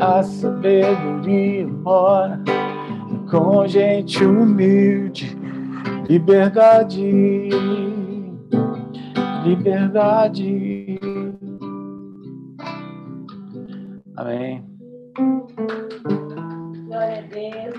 A 0.00 0.22
sabedoria 0.22 1.68
mora 1.68 2.40
com 3.30 3.66
gente 3.68 4.24
humilde. 4.24 5.36
Liberdade, 6.08 7.50
liberdade. 9.44 10.98
Amém. 14.16 14.64
Glória 16.86 17.18
a 17.18 17.20
Deus. 17.20 17.74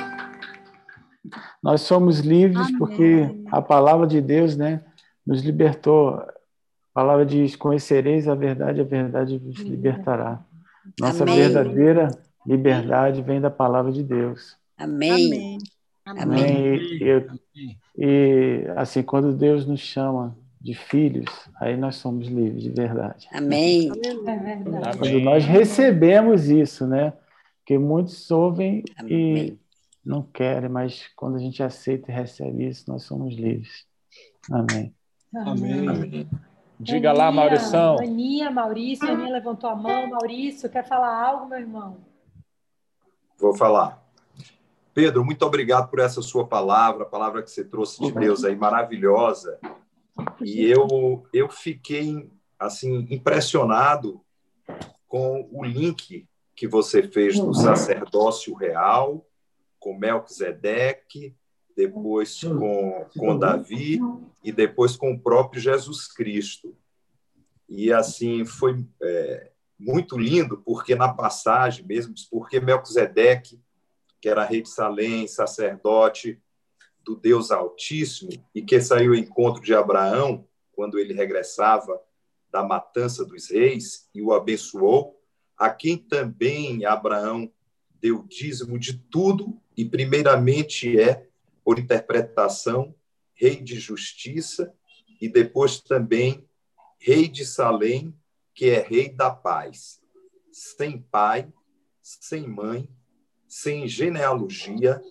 Nós 1.64 1.82
somos 1.82 2.20
livres 2.20 2.68
Amém. 2.68 2.78
porque 2.78 3.36
a 3.52 3.64
palavra 3.64 4.06
de 4.06 4.22
Deus, 4.22 4.56
né, 4.56 4.82
nos 5.26 5.42
libertou. 5.42 6.10
A 6.16 6.34
palavra 6.94 7.26
diz: 7.26 7.56
Conhecereis 7.56 8.28
a 8.28 8.36
verdade, 8.36 8.82
a 8.82 8.84
verdade 8.84 9.38
vos 9.38 9.58
libertará. 9.60 10.44
Nossa 11.00 11.24
Amém. 11.24 11.36
verdadeira 11.38 12.08
liberdade 12.46 13.22
vem 13.22 13.40
da 13.40 13.50
palavra 13.50 13.92
de 13.92 14.04
Deus. 14.04 14.58
Amém. 14.78 15.58
Amém. 16.06 16.22
Amém. 16.24 16.76
E, 17.00 17.04
eu- 17.04 17.28
e, 17.98 18.66
assim, 18.76 19.02
quando 19.02 19.32
Deus 19.34 19.66
nos 19.66 19.80
chama 19.80 20.36
de 20.60 20.74
filhos, 20.74 21.30
aí 21.60 21.78
nós 21.78 21.96
somos 21.96 22.28
livres 22.28 22.64
de 22.64 22.70
verdade. 22.70 23.28
Amém. 23.32 23.90
É. 23.90 24.98
Quando 24.98 25.20
nós 25.22 25.46
recebemos 25.46 26.50
isso, 26.50 26.86
né? 26.88 27.14
Porque 27.60 27.78
muitos 27.78 28.30
ouvem 28.30 28.84
e 29.08 29.32
Amém. 29.32 29.60
não 30.06 30.22
querem, 30.22 30.70
mas 30.70 31.08
quando 31.16 31.36
a 31.38 31.40
gente 31.40 31.64
aceita 31.64 32.12
e 32.12 32.14
recebe 32.16 32.68
isso, 32.68 32.84
nós 32.90 33.04
somos 33.04 33.34
livres. 33.36 33.86
Amém. 34.52 34.94
Amém. 35.36 36.28
Diga 36.80 37.10
Aninha, 37.10 37.24
lá, 37.24 37.32
Maurição. 37.32 37.98
Aninha, 38.00 38.52
Maurício, 38.52 39.10
Aninha 39.10 39.32
levantou 39.32 39.70
a 39.70 39.76
mão. 39.76 40.10
Maurício, 40.10 40.70
quer 40.70 40.88
falar 40.88 41.24
algo, 41.24 41.48
meu 41.48 41.60
irmão? 41.60 41.98
Vou 43.38 43.56
falar. 43.56 44.04
Pedro, 44.94 45.26
muito 45.26 45.44
obrigado 45.44 45.90
por 45.90 46.00
essa 46.00 46.22
sua 46.22 46.46
palavra, 46.46 47.04
a 47.04 47.08
palavra 47.08 47.42
que 47.42 47.50
você 47.50 47.64
trouxe 47.64 48.00
de 48.00 48.12
Deus 48.12 48.44
aí, 48.44 48.56
maravilhosa. 48.56 49.60
E 50.40 50.64
eu, 50.66 51.26
eu 51.34 51.50
fiquei, 51.50 52.30
assim, 52.60 53.08
impressionado 53.10 54.22
com 55.08 55.48
o 55.52 55.64
link 55.64 56.28
que 56.56 56.68
você 56.68 57.02
fez 57.02 57.40
do 57.40 57.54
sacerdócio 57.54 58.54
real, 58.54 59.26
com 59.80 59.98
Melquisedeque, 59.98 61.36
depois 61.76 62.42
com, 62.42 63.06
com 63.18 63.38
Davi 63.38 64.00
e 64.44 64.52
depois 64.52 64.96
com 64.96 65.12
o 65.12 65.20
próprio 65.20 65.62
Jesus 65.62 66.08
Cristo. 66.08 66.76
E 67.68 67.92
assim 67.92 68.46
foi 68.46 68.86
é, 69.02 69.52
muito 69.80 70.18
lindo, 70.18 70.58
porque 70.58 70.96
na 70.96 71.14
passagem 71.14 71.86
mesmo, 71.86 72.14
porque 72.30 72.60
Melquisedeque, 72.60 73.60
que 74.22 74.30
era 74.30 74.46
rei 74.46 74.62
de 74.62 74.70
Salém, 74.70 75.28
sacerdote 75.28 76.42
do 77.04 77.16
Deus 77.16 77.52
Altíssimo, 77.52 78.32
e 78.56 78.62
que 78.62 78.80
saiu 78.80 79.12
ao 79.12 79.18
encontro 79.18 79.62
de 79.62 79.74
Abraão 79.74 80.48
quando 80.72 80.98
ele 80.98 81.14
regressava 81.14 82.00
da 82.52 82.64
matança 82.64 83.26
dos 83.26 83.50
reis 83.50 84.08
e 84.14 84.22
o 84.22 84.32
abençoou, 84.32 85.20
a 85.58 85.70
quem 85.70 85.98
também 85.98 86.86
Abraão 86.86 87.52
deu 88.00 88.24
dízimo 88.24 88.78
de 88.78 88.98
tudo, 88.98 89.60
e 89.76 89.84
primeiramente 89.84 91.00
é, 91.00 91.28
por 91.64 91.80
interpretação, 91.80 92.96
rei 93.34 93.56
de 93.62 93.80
justiça, 93.80 94.74
e 95.20 95.30
depois 95.30 95.80
também 95.80 96.48
rei 97.00 97.28
de 97.28 97.46
Salém, 97.46 98.14
que 98.54 98.70
é 98.70 98.82
rei 98.82 99.10
da 99.10 99.32
paz, 99.32 100.02
sem 100.52 101.02
pai, 101.02 101.52
sem 102.02 102.48
mãe, 102.48 102.90
sem 103.48 103.88
genealogia, 103.88 105.02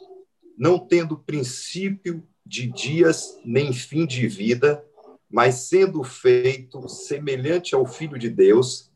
não 0.56 0.78
tendo 0.78 1.18
princípio 1.18 2.26
de 2.44 2.66
dias 2.66 3.40
nem 3.44 3.72
fim 3.72 4.06
de 4.06 4.26
vida, 4.26 4.84
mas 5.30 5.54
sendo 5.54 6.04
feito 6.04 6.86
semelhante 6.88 7.74
ao 7.74 7.86
Filho 7.86 8.18
de 8.18 8.28
Deus, 8.28 8.92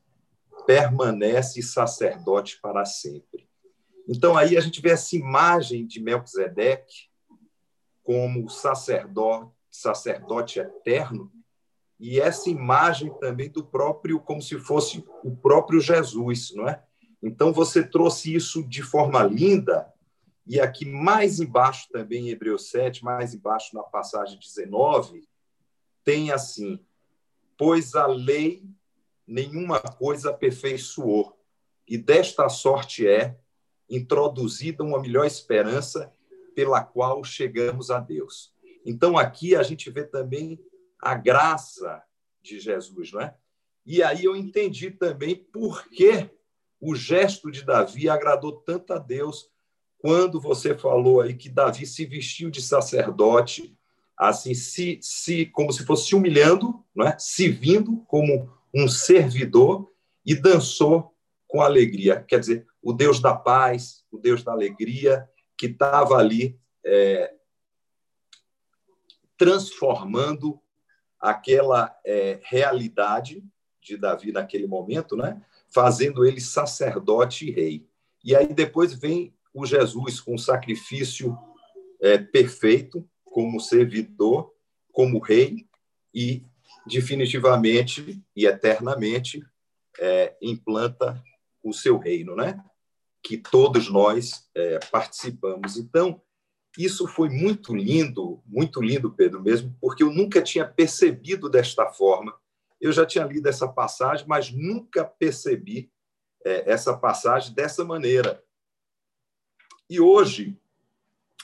permanece 0.67 1.63
sacerdote 1.63 2.59
para 2.61 2.85
sempre. 2.85 3.49
Então 4.09 4.37
aí 4.37 4.57
a 4.57 4.61
gente 4.61 4.81
vê 4.81 4.91
essa 4.91 5.17
imagem 5.17 5.87
de 5.87 6.01
Melquisedeque 6.01 7.09
como 8.07 8.49
sacerdote, 8.49 9.51
sacerdote 9.69 10.61
eterno, 10.61 11.33
e 11.99 12.21
essa 12.21 12.49
imagem 12.49 13.13
também 13.19 13.51
do 13.51 13.65
próprio, 13.65 14.21
como 14.21 14.41
se 14.41 14.57
fosse 14.61 15.05
o 15.25 15.35
próprio 15.35 15.81
Jesus, 15.81 16.53
não 16.55 16.69
é? 16.69 16.81
Então 17.21 17.53
você 17.53 17.83
trouxe 17.83 18.33
isso 18.33 18.63
de 18.63 18.81
forma 18.81 19.25
linda, 19.25 19.93
e 20.47 20.61
aqui 20.61 20.87
mais 20.87 21.41
embaixo 21.41 21.89
também, 21.91 22.29
em 22.29 22.31
Hebreus 22.31 22.71
7, 22.71 23.03
mais 23.03 23.35
embaixo 23.35 23.75
na 23.75 23.83
passagem 23.83 24.39
19, 24.39 25.29
tem 26.05 26.31
assim: 26.31 26.79
Pois 27.59 27.97
a 27.97 28.07
lei 28.07 28.63
nenhuma 29.27 29.81
coisa 29.81 30.31
aperfeiçoou, 30.31 31.37
e 31.89 31.99
desta 31.99 32.49
sorte 32.49 33.09
é 33.09 33.37
introduzida 33.91 34.85
uma 34.85 35.01
melhor 35.01 35.27
esperança 35.27 36.13
pela 36.57 36.83
qual 36.83 37.23
chegamos 37.23 37.91
a 37.91 38.01
Deus. 38.01 38.51
Então 38.83 39.19
aqui 39.19 39.55
a 39.55 39.63
gente 39.63 39.91
vê 39.91 40.03
também 40.03 40.59
a 40.99 41.15
graça 41.15 42.03
de 42.43 42.59
Jesus, 42.59 43.13
não 43.13 43.21
é? 43.21 43.37
E 43.85 44.03
aí 44.03 44.25
eu 44.25 44.35
entendi 44.35 44.91
também 44.91 45.37
por 45.37 45.87
que 45.91 46.31
o 46.81 46.95
gesto 46.97 47.51
de 47.51 47.63
Davi 47.63 48.09
agradou 48.09 48.53
tanto 48.53 48.95
a 48.95 48.99
Deus 48.99 49.51
quando 49.99 50.40
você 50.40 50.75
falou 50.75 51.21
aí 51.21 51.35
que 51.35 51.51
Davi 51.51 51.87
se 51.87 52.07
vestiu 52.07 52.51
de 52.51 52.62
sacerdote, 52.62 53.77
assim, 54.16 54.55
se, 54.55 54.99
se 55.03 55.45
como 55.47 55.71
se 55.71 55.85
fosse 55.85 56.07
se 56.07 56.14
humilhando, 56.14 56.83
não 56.95 57.07
é? 57.07 57.19
se 57.19 57.51
vindo 57.51 57.99
como 58.09 58.51
um 58.75 58.88
servidor 58.88 59.90
e 60.25 60.35
dançou 60.35 61.14
com 61.47 61.61
alegria. 61.61 62.25
Quer 62.27 62.40
dizer, 62.40 62.66
o 62.83 62.95
Deus 62.95 63.21
da 63.21 63.35
paz, 63.35 64.05
o 64.11 64.16
Deus 64.16 64.42
da 64.42 64.53
alegria, 64.53 65.29
que 65.57 65.66
estava 65.66 66.16
ali 66.16 66.59
é, 66.85 67.35
transformando 69.37 70.61
aquela 71.21 71.97
é, 72.05 72.40
realidade 72.42 73.45
de 73.81 73.97
Davi 73.97 74.33
naquele 74.33 74.66
momento, 74.66 75.16
né? 75.16 75.42
fazendo 75.69 76.25
ele 76.25 76.40
sacerdote 76.40 77.49
e 77.49 77.51
rei. 77.51 77.88
E 78.25 78.35
aí 78.35 78.53
depois 78.53 78.95
vem 78.95 79.35
o 79.53 79.64
Jesus 79.64 80.21
com 80.21 80.35
o 80.35 80.38
sacrifício 80.38 81.37
é, 82.01 82.19
perfeito, 82.19 83.09
como 83.25 83.61
servidor, 83.61 84.55
como 84.92 85.19
rei, 85.19 85.66
e 86.14 86.42
definitivamente 86.87 88.23
e 88.35 88.47
eternamente 88.47 89.45
é, 89.99 90.35
implanta 90.40 91.23
o 91.62 91.73
seu 91.73 91.99
reino, 91.99 92.35
né? 92.35 92.62
Que 93.27 93.37
todos 93.37 93.91
nós 93.91 94.49
é, 94.55 94.79
participamos. 94.93 95.77
Então, 95.77 96.23
isso 96.79 97.09
foi 97.09 97.29
muito 97.29 97.75
lindo, 97.75 98.41
muito 98.47 98.81
lindo, 98.81 99.11
Pedro, 99.11 99.43
mesmo, 99.43 99.77
porque 99.81 100.05
eu 100.05 100.12
nunca 100.12 100.41
tinha 100.41 100.65
percebido 100.65 101.49
desta 101.49 101.87
forma. 101.89 102.39
Eu 102.81 102.93
já 102.93 103.05
tinha 103.05 103.25
lido 103.25 103.49
essa 103.49 103.67
passagem, 103.67 104.25
mas 104.29 104.53
nunca 104.53 105.05
percebi 105.05 105.91
é, 106.45 106.71
essa 106.71 106.97
passagem 106.97 107.53
dessa 107.53 107.85
maneira. 107.85 108.41
E 109.91 109.99
hoje 110.01 110.57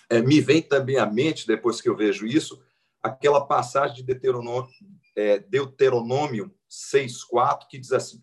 é, 0.08 0.22
me 0.22 0.40
vem 0.40 0.62
também 0.62 0.98
à 0.98 1.06
mente, 1.06 1.48
depois 1.48 1.80
que 1.80 1.88
eu 1.88 1.96
vejo 1.96 2.26
isso, 2.26 2.62
aquela 3.02 3.44
passagem 3.44 3.96
de 3.96 4.02
Deuteronômio, 4.04 4.70
é, 5.16 5.40
Deuteronômio 5.40 6.54
6,4, 6.70 7.66
que 7.68 7.78
diz 7.78 7.90
assim: 7.90 8.22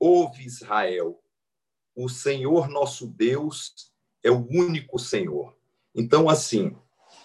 Ouve 0.00 0.46
Israel, 0.46 1.22
o 1.94 2.08
Senhor 2.08 2.68
nosso 2.68 3.06
Deus 3.06 3.92
é 4.22 4.30
o 4.30 4.46
único 4.48 4.98
Senhor. 4.98 5.56
Então, 5.94 6.28
assim, 6.28 6.76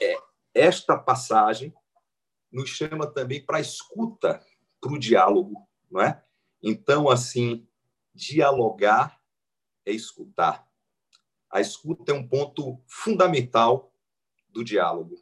é, 0.02 0.18
esta 0.54 0.98
passagem 0.98 1.74
nos 2.52 2.70
chama 2.70 3.08
também 3.08 3.44
para 3.44 3.58
a 3.58 3.62
escuta, 3.62 4.44
para 4.80 4.92
o 4.92 5.00
diálogo, 5.00 5.68
não 5.90 6.02
é? 6.02 6.24
Então, 6.62 7.10
assim, 7.10 7.68
dialogar 8.14 9.20
é 9.86 9.92
escutar. 9.92 10.68
A 11.52 11.62
escuta 11.62 12.12
é 12.12 12.16
um 12.16 12.28
ponto 12.28 12.80
fundamental 12.88 13.94
do 14.50 14.64
diálogo. 14.64 15.16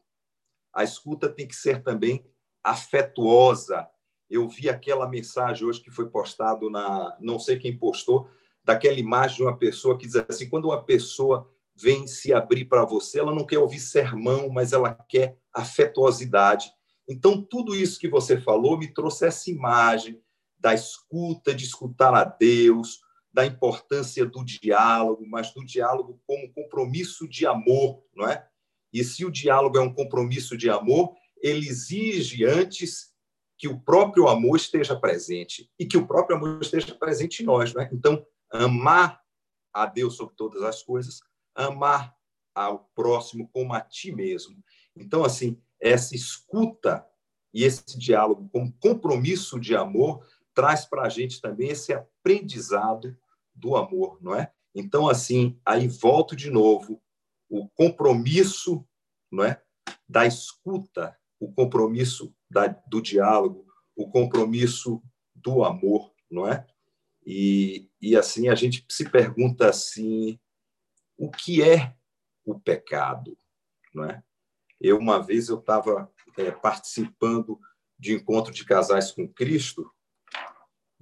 A 0.73 0.83
escuta 0.83 1.29
tem 1.29 1.47
que 1.47 1.55
ser 1.55 1.83
também 1.83 2.25
afetuosa. 2.63 3.89
Eu 4.29 4.47
vi 4.49 4.69
aquela 4.69 5.07
mensagem 5.07 5.65
hoje 5.65 5.81
que 5.81 5.91
foi 5.91 6.10
postado 6.10 6.69
na, 6.69 7.17
não 7.21 7.39
sei 7.39 7.57
quem 7.57 7.77
postou, 7.77 8.29
daquela 8.67 8.99
imagem 8.99 9.38
de 9.38 9.43
uma 9.43 9.58
pessoa 9.58 9.97
que 9.97 10.06
diz 10.06 10.17
assim, 10.17 10.49
quando 10.49 10.65
uma 10.65 10.84
pessoa 10.84 11.49
vem 11.73 12.06
se 12.06 12.34
abrir 12.34 12.65
para 12.65 12.84
você, 12.84 13.17
ela 13.17 13.34
não 13.34 13.45
quer 13.45 13.60
ouvir 13.60 13.80
sermão, 13.80 14.49
mas 14.49 14.73
ela 14.73 14.93
quer 14.93 15.38
afetuosidade. 15.53 16.69
Então, 17.08 17.41
tudo 17.41 17.73
isso 17.73 17.97
que 17.97 18.10
você 18.10 18.38
falou 18.38 18.77
me 18.77 18.93
trouxe 18.93 19.25
essa 19.25 19.49
imagem 19.49 20.21
da 20.60 20.73
escuta, 20.73 21.56
de 21.56 21.63
escutar 21.63 22.13
a 22.13 22.25
Deus, 22.25 22.99
da 23.32 23.45
importância 23.45 24.25
do 24.25 24.43
diálogo, 24.43 25.25
mas 25.25 25.53
do 25.53 25.63
diálogo 25.63 26.19
como 26.27 26.51
compromisso 26.51 27.25
de 27.25 27.45
amor, 27.45 28.03
não 28.13 28.27
é? 28.27 28.45
E 28.91 29.01
se 29.01 29.23
o 29.23 29.32
diálogo 29.32 29.77
é 29.77 29.82
um 29.82 29.93
compromisso 29.93 30.58
de 30.58 30.69
amor, 30.69 31.13
ele 31.41 31.69
exige 31.69 32.43
antes 32.43 33.13
que 33.58 33.69
o 33.69 33.80
próprio 33.80 34.27
amor 34.27 34.58
esteja 34.58 34.95
presente 34.95 35.71
e 35.80 35.86
que 35.86 35.97
o 35.97 36.06
próprio 36.06 36.36
amor 36.36 36.60
esteja 36.62 36.93
presente 36.95 37.43
em 37.43 37.45
nós, 37.45 37.73
não 37.73 37.82
é? 37.82 37.89
Então, 37.93 38.25
amar 38.51 39.21
a 39.73 39.86
Deus 39.86 40.15
sobre 40.15 40.36
todas 40.36 40.63
as 40.63 40.81
coisas, 40.81 41.19
amar 41.55 42.15
ao 42.53 42.89
próximo 42.95 43.47
como 43.49 43.73
a 43.73 43.81
ti 43.81 44.12
mesmo. 44.12 44.63
Então, 44.95 45.23
assim, 45.23 45.62
essa 45.79 46.15
escuta 46.15 47.05
e 47.53 47.63
esse 47.63 47.97
diálogo 47.97 48.49
como 48.49 48.73
compromisso 48.79 49.60
de 49.60 49.75
amor 49.75 50.25
traz 50.53 50.86
para 50.86 51.03
a 51.03 51.10
gente 51.10 51.39
também 51.39 51.69
esse 51.69 51.93
aprendizado 51.93 53.15
do 53.53 53.75
amor, 53.75 54.17
não 54.21 54.33
é? 54.33 54.51
Então, 54.73 55.07
assim, 55.07 55.60
aí 55.65 55.88
volto 55.88 56.36
de 56.36 56.49
novo 56.49 57.01
o 57.49 57.67
compromisso, 57.69 58.86
não 59.31 59.43
é, 59.43 59.62
da 60.07 60.25
escuta, 60.25 61.17
o 61.39 61.51
compromisso 61.51 62.33
da, 62.49 62.67
do 62.88 63.01
diálogo, 63.01 63.65
o 63.95 64.10
compromisso 64.10 65.01
do 65.33 65.63
amor, 65.63 66.13
não 66.29 66.47
é? 66.47 66.65
E, 67.29 67.89
e 68.01 68.15
assim 68.15 68.47
a 68.47 68.55
gente 68.55 68.85
se 68.89 69.09
pergunta 69.09 69.67
assim, 69.67 70.39
o 71.17 71.29
que 71.29 71.61
é 71.61 71.93
o 72.45 72.57
pecado, 72.57 73.37
não 73.93 74.05
é? 74.05 74.23
Eu 74.79 74.97
uma 74.97 75.19
vez 75.19 75.49
eu 75.49 75.59
estava 75.59 76.09
é, 76.37 76.51
participando 76.51 77.59
de 77.99 78.13
encontro 78.13 78.53
de 78.53 78.63
casais 78.63 79.11
com 79.11 79.27
Cristo 79.27 79.91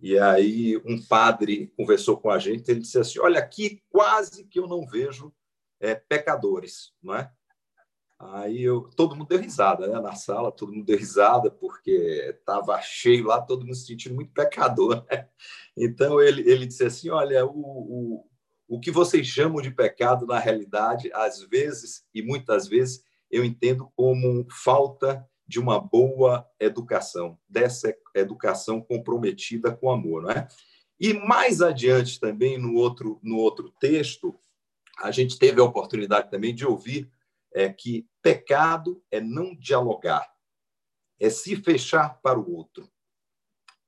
E 0.02 0.18
aí 0.18 0.78
um 0.78 1.00
padre 1.00 1.68
conversou 1.78 2.20
com 2.20 2.32
a 2.32 2.40
gente, 2.40 2.70
ele 2.70 2.80
disse 2.80 2.98
assim: 2.98 3.20
Olha, 3.20 3.40
aqui 3.40 3.84
quase 3.88 4.46
que 4.46 4.58
eu 4.58 4.68
não 4.68 4.84
vejo 4.88 5.32
é, 5.80 5.94
pecadores, 5.94 6.92
não 7.04 7.16
é? 7.16 7.32
Aí 8.18 8.64
eu, 8.64 8.90
todo 8.96 9.16
mundo 9.16 9.28
deu 9.28 9.40
risada, 9.40 9.88
né? 9.88 10.00
Na 10.00 10.16
sala, 10.16 10.52
todo 10.52 10.72
mundo 10.72 10.86
deu 10.86 10.98
risada, 10.98 11.52
porque 11.52 11.92
estava 12.40 12.80
cheio 12.82 13.26
lá, 13.26 13.42
todo 13.42 13.66
mundo 13.66 13.76
se 13.76 13.86
sentindo 13.86 14.16
muito 14.16 14.32
pecador. 14.34 15.06
Né? 15.12 15.28
Então 15.78 16.22
ele, 16.22 16.50
ele 16.50 16.66
disse 16.66 16.86
assim: 16.86 17.10
Olha, 17.10 17.46
o, 17.46 17.52
o, 17.52 18.26
o 18.68 18.80
que 18.80 18.90
vocês 18.90 19.28
chamam 19.28 19.62
de 19.62 19.70
pecado, 19.70 20.26
na 20.26 20.40
realidade, 20.40 21.12
às 21.14 21.42
vezes 21.42 22.06
e 22.14 22.22
muitas 22.22 22.68
vezes, 22.68 23.04
eu 23.30 23.44
entendo 23.44 23.92
como 23.96 24.48
falta 24.50 25.28
de 25.48 25.60
uma 25.60 25.80
boa 25.80 26.48
educação, 26.60 27.38
dessa 27.48 27.94
educação 28.16 28.82
comprometida 28.82 29.76
com 29.76 29.92
amor, 29.92 30.24
não 30.24 30.32
é? 30.32 30.48
E 30.98 31.14
mais 31.14 31.62
adiante 31.62 32.20
também 32.20 32.58
no 32.58 32.76
outro 32.76 33.20
no 33.22 33.36
outro 33.36 33.70
texto, 33.78 34.34
a 34.98 35.12
gente 35.12 35.38
teve 35.38 35.60
a 35.60 35.66
oportunidade 35.66 36.32
também 36.32 36.56
de 36.56 36.66
ouvir 36.66 37.12
é 37.56 37.72
que 37.72 38.06
pecado 38.22 39.02
é 39.10 39.22
não 39.22 39.56
dialogar, 39.56 40.30
é 41.18 41.30
se 41.30 41.56
fechar 41.56 42.22
para 42.22 42.38
o 42.38 42.54
outro, 42.54 42.92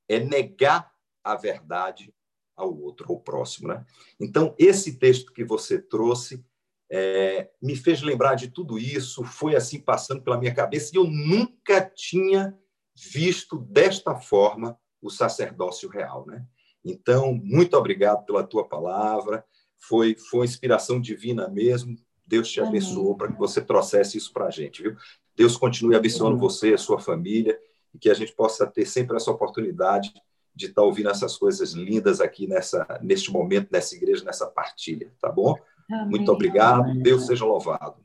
é 0.08 0.20
negar 0.20 0.90
a 1.22 1.36
verdade 1.36 2.16
ao 2.56 2.74
outro, 2.74 3.12
ao 3.12 3.20
próximo. 3.20 3.68
Né? 3.68 3.86
Então, 4.18 4.56
esse 4.58 4.98
texto 4.98 5.34
que 5.34 5.44
você 5.44 5.80
trouxe 5.80 6.46
é, 6.90 7.52
me 7.62 7.76
fez 7.76 8.02
lembrar 8.02 8.36
de 8.36 8.48
tudo 8.48 8.80
isso, 8.80 9.26
foi 9.26 9.54
assim 9.54 9.82
passando 9.82 10.24
pela 10.24 10.40
minha 10.40 10.56
cabeça, 10.56 10.92
e 10.94 10.98
eu 10.98 11.04
nunca 11.04 11.82
tinha 11.82 12.58
visto 12.96 13.60
desta 13.60 14.16
forma 14.16 14.80
o 15.02 15.10
sacerdócio 15.10 15.90
real. 15.90 16.26
Né? 16.26 16.48
Então, 16.86 17.34
muito 17.34 17.76
obrigado 17.76 18.26
pela 18.26 18.48
tua 18.48 18.66
palavra, 18.66 19.46
foi, 19.78 20.16
foi 20.16 20.46
inspiração 20.46 21.02
divina 21.02 21.50
mesmo, 21.50 21.98
Deus 22.28 22.52
te 22.52 22.60
abençoou 22.60 23.16
para 23.16 23.32
que 23.32 23.40
você 23.40 23.62
trouxesse 23.62 24.18
isso 24.18 24.34
para 24.34 24.48
a 24.48 24.52
gente, 24.52 24.84
viu? 24.84 24.98
Deus 25.36 25.56
continue 25.56 25.96
abençoando 25.96 26.38
você, 26.38 26.74
a 26.74 26.78
sua 26.78 27.00
família, 27.00 27.58
e 27.94 27.98
que 27.98 28.10
a 28.10 28.14
gente 28.14 28.34
possa 28.34 28.68
ter 28.68 28.86
sempre 28.86 29.16
essa 29.16 29.32
oportunidade 29.32 30.14
de 30.54 30.66
estar 30.66 30.82
tá 30.82 30.86
ouvindo 30.86 31.10
essas 31.10 31.38
coisas 31.38 31.72
lindas 31.74 32.20
aqui 32.20 32.48
nessa, 32.48 33.00
neste 33.02 33.32
momento, 33.32 33.70
nessa 33.72 33.96
igreja, 33.96 34.26
nessa 34.26 34.48
partilha, 34.48 35.12
tá 35.22 35.32
bom? 35.32 35.56
Amém. 35.90 36.10
Muito 36.10 36.32
obrigado, 36.32 36.82
Amém. 36.82 37.02
Deus 37.02 37.26
seja 37.26 37.46
louvado. 37.46 37.96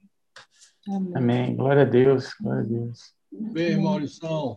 Amém. 0.87 1.13
Amém. 1.17 1.57
Glória 1.57 1.83
a 1.83 1.87
Deus, 1.87 2.33
glória 2.41 2.61
a 2.61 2.65
Deus. 2.65 3.15
Bem, 3.33 3.83
Maurição. 3.83 4.55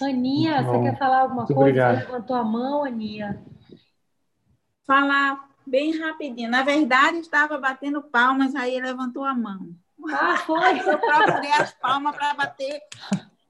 Aninha, 0.00 0.62
você 0.62 0.82
quer 0.82 0.98
falar 0.98 1.20
alguma 1.20 1.42
Muito 1.42 1.54
coisa? 1.54 1.68
Obrigado. 1.68 1.98
Você 2.00 2.12
levantou 2.12 2.36
a 2.36 2.44
mão, 2.44 2.84
Aninha? 2.84 3.44
Falar 4.86 5.45
bem 5.66 5.98
rapidinho. 5.98 6.50
Na 6.50 6.62
verdade, 6.62 7.18
estava 7.18 7.58
batendo 7.58 8.02
palmas, 8.02 8.54
aí 8.54 8.80
levantou 8.80 9.24
a 9.24 9.34
mão. 9.34 9.74
Ah, 10.12 10.36
foi? 10.38 10.78
Eu 10.78 10.98
procurei 10.98 11.52
as 11.52 11.72
palmas 11.74 12.14
para 12.14 12.34
bater 12.34 12.80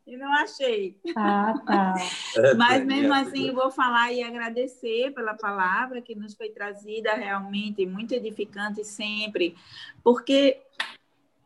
e 0.06 0.16
não 0.16 0.32
achei. 0.32 0.96
Ah, 1.16 1.54
tá. 1.66 1.94
É, 2.36 2.54
Mas 2.54 2.84
mesmo 2.84 3.12
assim, 3.12 3.52
vou 3.52 3.70
falar 3.70 4.12
e 4.12 4.22
agradecer 4.22 5.12
pela 5.12 5.34
palavra 5.34 6.00
que 6.00 6.14
nos 6.14 6.34
foi 6.34 6.50
trazida 6.50 7.12
realmente 7.14 7.84
muito 7.84 8.14
edificante 8.14 8.84
sempre, 8.84 9.56
porque 10.04 10.58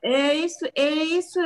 é 0.02 0.34
isso, 0.34 0.64
é 0.74 0.88
isso 0.88 1.40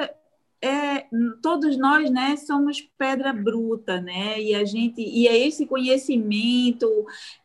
é, 0.65 1.07
todos 1.43 1.77
nós, 1.77 2.11
né, 2.11 2.37
somos 2.37 2.81
pedra 2.97 3.35
bruta, 3.35 4.01
né? 4.01 4.41
E 4.41 4.55
a 4.55 4.65
gente 4.65 5.03
e 5.03 5.29
é 5.29 5.37
esse 5.37 5.67
conhecimento, 5.67 6.89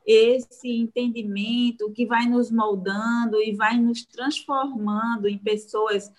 esse 0.05 0.69
entendimento 0.69 1.91
que 1.91 2.05
vai 2.05 2.25
nos 2.27 2.49
moldando 2.49 3.41
e 3.41 3.53
vai 3.53 3.77
nos 3.77 4.05
transformando 4.05 5.27
em 5.27 5.37
pessoas 5.37 6.09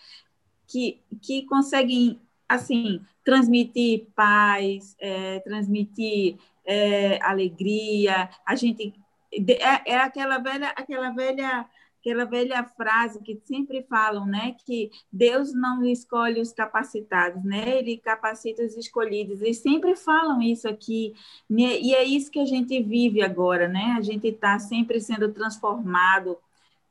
que, 0.67 1.01
que 1.23 1.47
conseguem 1.47 2.21
assim 2.47 3.01
transmitir 3.25 4.07
paz, 4.15 4.95
é, 4.99 5.41
transmitir 5.41 6.37
é, 6.67 7.19
alegria. 7.23 8.29
A 8.45 8.55
gente 8.55 8.93
é, 9.33 9.93
é 9.93 9.97
aquela 9.97 10.37
velha 10.37 10.69
aquela 10.77 11.11
velha 11.13 11.67
aquela 12.01 12.25
velha 12.25 12.65
frase 12.65 13.21
que 13.21 13.39
sempre 13.45 13.83
falam, 13.83 14.27
né, 14.27 14.57
que 14.65 14.91
Deus 15.13 15.53
não 15.53 15.85
escolhe 15.85 16.41
os 16.41 16.53
capacitados, 16.53 17.45
né, 17.45 17.79
ele 17.79 17.99
capacita 17.99 18.65
os 18.65 18.75
escolhidos, 18.77 19.43
eles 19.43 19.59
sempre 19.59 19.95
falam 19.95 20.41
isso 20.41 20.67
aqui, 20.67 21.15
né? 21.49 21.79
e 21.79 21.95
é 21.95 22.03
isso 22.03 22.31
que 22.31 22.41
a 22.41 22.47
gente 22.47 22.83
vive 22.83 23.23
agora, 23.23 23.69
né, 23.69 23.95
a 23.99 24.01
gente 24.01 24.27
está 24.29 24.59
sempre 24.59 24.99
sendo 25.01 25.31
transformado, 25.31 26.39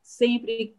sempre, 0.03 0.75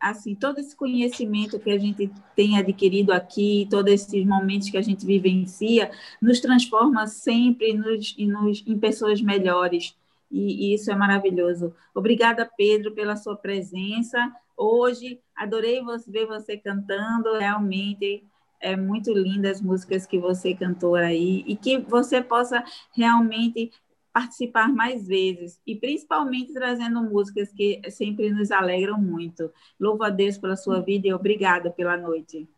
assim, 0.00 0.34
todo 0.34 0.58
esse 0.58 0.74
conhecimento 0.74 1.60
que 1.60 1.70
a 1.70 1.78
gente 1.78 2.10
tem 2.34 2.58
adquirido 2.58 3.12
aqui, 3.12 3.68
todos 3.70 3.92
esses 3.92 4.26
momentos 4.26 4.70
que 4.70 4.76
a 4.76 4.82
gente 4.82 5.06
vivencia, 5.06 5.90
nos 6.20 6.40
transforma 6.40 7.06
sempre 7.06 7.74
nos, 7.74 8.16
nos, 8.18 8.64
em 8.66 8.76
pessoas 8.76 9.20
melhores, 9.20 9.96
e, 10.30 10.70
e 10.70 10.74
isso 10.74 10.90
é 10.90 10.94
maravilhoso. 10.94 11.74
Obrigada, 11.94 12.48
Pedro, 12.56 12.92
pela 12.92 13.16
sua 13.16 13.36
presença 13.36 14.32
hoje. 14.56 15.20
Adorei 15.36 15.80
ver 16.06 16.26
você 16.26 16.56
cantando, 16.56 17.38
realmente 17.38 18.24
é 18.60 18.76
muito 18.76 19.12
linda 19.12 19.50
as 19.50 19.60
músicas 19.60 20.04
que 20.04 20.18
você 20.18 20.52
cantou 20.52 20.96
aí 20.96 21.44
e 21.46 21.54
que 21.54 21.78
você 21.78 22.20
possa 22.20 22.64
realmente 22.92 23.70
participar 24.12 24.68
mais 24.68 25.06
vezes 25.06 25.60
e 25.64 25.76
principalmente 25.76 26.52
trazendo 26.52 27.00
músicas 27.02 27.52
que 27.52 27.80
sempre 27.88 28.30
nos 28.30 28.50
alegram 28.50 28.98
muito. 29.00 29.50
Louvo 29.78 30.02
a 30.02 30.10
Deus 30.10 30.36
pela 30.36 30.56
sua 30.56 30.80
vida 30.80 31.06
e 31.06 31.14
obrigada 31.14 31.70
pela 31.70 31.96
noite. 31.96 32.48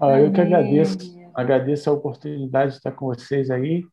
Ah, 0.00 0.20
eu 0.20 0.32
que 0.32 0.40
agradeço, 0.40 1.18
agradeço 1.34 1.90
a 1.90 1.92
oportunidade 1.92 2.72
de 2.72 2.76
estar 2.78 2.92
com 2.92 3.06
vocês 3.06 3.50
aí 3.50 3.84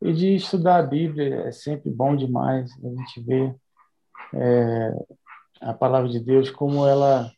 e 0.00 0.12
de 0.12 0.36
estudar 0.36 0.78
a 0.78 0.86
Bíblia 0.86 1.42
é 1.46 1.52
sempre 1.52 1.90
bom 1.90 2.14
demais 2.14 2.70
a 2.84 2.88
gente 2.88 3.20
ver 3.20 3.54
é, 4.34 5.06
a 5.60 5.74
palavra 5.74 6.08
de 6.08 6.20
Deus 6.20 6.50
como 6.50 6.86
ela 6.86 7.30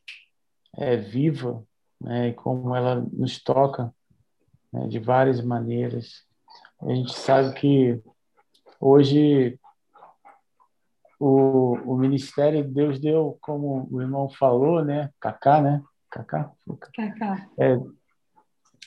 é 0.77 0.97
viva 0.97 1.65
né, 2.01 2.29
e 2.29 2.33
como 2.35 2.75
ela 2.75 2.97
nos 3.13 3.43
toca 3.43 3.93
né, 4.73 4.87
de 4.89 4.99
várias 4.99 5.43
maneiras. 5.43 6.25
A 6.81 6.93
gente 6.93 7.13
sabe 7.15 7.55
que 7.55 8.03
hoje 8.79 9.59
o, 11.19 11.75
o 11.85 11.97
ministério 11.97 12.65
de 12.65 12.71
Deus 12.71 12.99
deu, 12.99 13.37
como 13.41 13.89
o 13.91 14.01
irmão 14.01 14.29
falou, 14.31 14.85
né, 14.85 15.11
Cacá, 15.21 15.61
né, 15.61 15.83
Cacá, 16.11 16.51
Cacá. 16.95 17.49
É, 17.59 17.79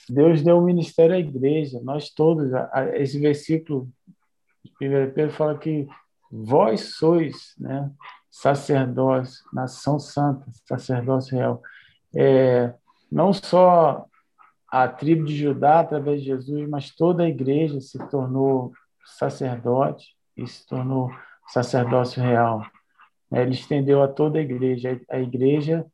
Deus 0.10 0.42
deu 0.42 0.58
o 0.58 0.64
ministério 0.64 1.16
à 1.16 1.20
igreja, 1.20 1.80
nós 1.84 2.10
todos. 2.10 2.52
Esse 2.94 3.20
versículo 3.20 3.90
de 4.64 4.88
1 4.88 5.14
Pedro 5.14 5.32
fala 5.32 5.58
que 5.58 5.88
vós 6.32 6.96
sois 6.96 7.54
né, 7.60 7.92
sacerdócio, 8.30 9.44
nação 9.54 10.00
santa, 10.00 10.46
sacerdócio 10.66 11.38
real. 11.38 11.62
É, 12.16 12.74
não 13.12 13.32
só 13.32 14.06
a 14.68 14.88
tribo 14.88 15.26
de 15.26 15.38
Judá, 15.38 15.82
através 15.82 16.22
de 16.22 16.28
Jesus, 16.28 16.68
mas 16.68 16.90
toda 16.90 17.24
a 17.24 17.30
igreja 17.30 17.80
se 17.80 18.00
tornou 18.10 18.74
sacerdote 19.06 20.16
e 20.36 20.48
se 20.48 20.66
tornou 20.66 21.12
sacerdócio 21.48 22.24
real. 22.24 22.66
Ele 23.32 23.52
estendeu 23.52 24.02
a 24.02 24.08
toda 24.08 24.40
a 24.40 24.42
igreja. 24.42 25.00
A 25.10 25.20
igreja 25.20 25.86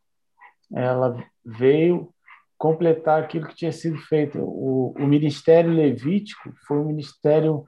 ela 0.72 1.22
veio 1.44 2.14
completar 2.60 3.24
aquilo 3.24 3.48
que 3.48 3.56
tinha 3.56 3.72
sido 3.72 3.98
feito. 3.98 4.38
O, 4.38 4.94
o 5.00 5.08
ministério 5.08 5.72
levítico 5.72 6.54
foi 6.68 6.78
um 6.78 6.86
ministério 6.86 7.64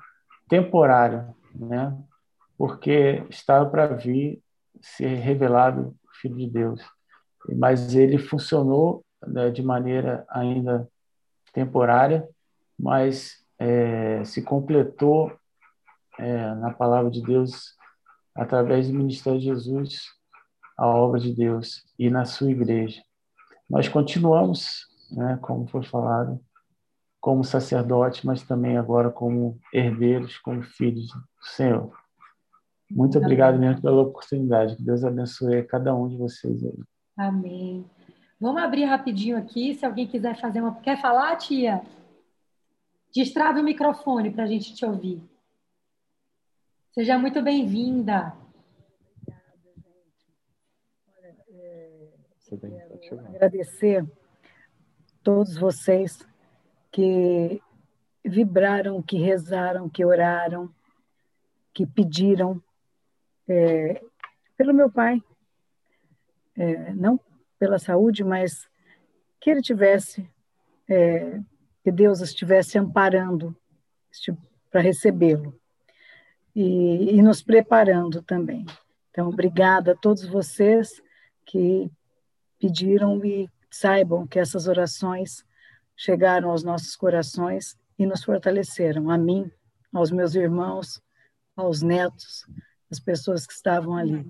temporário, 0.49 1.33
né? 1.55 1.97
porque 2.57 3.25
estava 3.29 3.67
para 3.67 3.87
vir 3.87 4.43
ser 4.81 5.15
revelado 5.15 5.95
o 6.03 6.19
Filho 6.21 6.35
de 6.35 6.47
Deus. 6.47 6.81
Mas 7.57 7.95
ele 7.95 8.17
funcionou 8.19 9.03
né, 9.25 9.49
de 9.49 9.63
maneira 9.63 10.25
ainda 10.29 10.87
temporária, 11.53 12.27
mas 12.77 13.43
é, 13.57 14.23
se 14.25 14.41
completou 14.41 15.31
é, 16.19 16.53
na 16.55 16.73
palavra 16.73 17.09
de 17.09 17.21
Deus 17.23 17.75
através 18.35 18.87
do 18.87 18.93
ministério 18.93 19.39
de 19.39 19.45
Jesus, 19.45 20.03
a 20.77 20.85
obra 20.85 21.19
de 21.19 21.33
Deus 21.33 21.83
e 21.97 22.09
na 22.09 22.25
sua 22.25 22.51
igreja. 22.51 23.01
Nós 23.71 23.87
continuamos, 23.87 24.85
né, 25.09 25.39
como 25.41 25.65
foi 25.65 25.81
falado, 25.81 26.37
como 27.21 27.41
sacerdote, 27.41 28.25
mas 28.25 28.43
também 28.43 28.77
agora 28.77 29.09
como 29.09 29.57
herdeiros, 29.73 30.37
como 30.39 30.61
filhos 30.61 31.07
do 31.07 31.45
Senhor. 31.55 31.97
Muito 32.89 33.17
obrigado 33.17 33.57
mesmo 33.57 33.81
pela 33.81 34.01
oportunidade. 34.01 34.75
Que 34.75 34.83
Deus 34.83 35.05
abençoe 35.05 35.63
cada 35.63 35.95
um 35.95 36.09
de 36.09 36.17
vocês 36.17 36.61
aí. 36.65 36.79
Amém. 37.15 37.85
Vamos 38.37 38.61
abrir 38.61 38.83
rapidinho 38.83 39.37
aqui, 39.37 39.73
se 39.73 39.85
alguém 39.85 40.05
quiser 40.05 40.35
fazer 40.35 40.59
uma. 40.59 40.75
Quer 40.75 40.99
falar, 40.99 41.37
tia? 41.37 41.81
Destrava 43.15 43.61
o 43.61 43.63
microfone 43.63 44.31
para 44.31 44.43
a 44.43 44.47
gente 44.47 44.75
te 44.75 44.85
ouvir. 44.85 45.23
Seja 46.93 47.17
muito 47.17 47.41
bem-vinda. 47.41 48.35
Agradecer 53.27 54.05
todos 55.23 55.57
vocês 55.57 56.19
que 56.91 57.61
vibraram, 58.23 59.01
que 59.01 59.17
rezaram, 59.17 59.89
que 59.89 60.03
oraram, 60.03 60.69
que 61.73 61.85
pediram 61.85 62.61
é, 63.47 64.01
pelo 64.57 64.73
meu 64.73 64.91
pai, 64.91 65.21
é, 66.57 66.93
não 66.93 67.19
pela 67.57 67.79
saúde, 67.79 68.23
mas 68.23 68.67
que 69.39 69.49
ele 69.49 69.61
tivesse, 69.61 70.29
é, 70.89 71.39
que 71.83 71.91
Deus 71.91 72.19
estivesse 72.21 72.77
amparando 72.77 73.55
para 74.69 74.81
recebê-lo 74.81 75.57
e, 76.55 77.15
e 77.15 77.21
nos 77.21 77.41
preparando 77.41 78.21
também. 78.21 78.65
Então, 79.09 79.29
obrigada 79.29 79.93
a 79.93 79.95
todos 79.95 80.25
vocês 80.25 81.01
que 81.45 81.89
pediram 82.61 83.25
e 83.25 83.49
saibam 83.71 84.27
que 84.27 84.37
essas 84.37 84.67
orações 84.67 85.43
chegaram 85.97 86.51
aos 86.51 86.63
nossos 86.63 86.95
corações 86.95 87.75
e 87.97 88.05
nos 88.05 88.23
fortaleceram, 88.23 89.09
a 89.09 89.17
mim, 89.17 89.51
aos 89.91 90.11
meus 90.11 90.35
irmãos, 90.35 91.01
aos 91.55 91.81
netos, 91.81 92.45
as 92.89 92.99
pessoas 92.99 93.47
que 93.47 93.53
estavam 93.53 93.95
ali. 93.97 94.25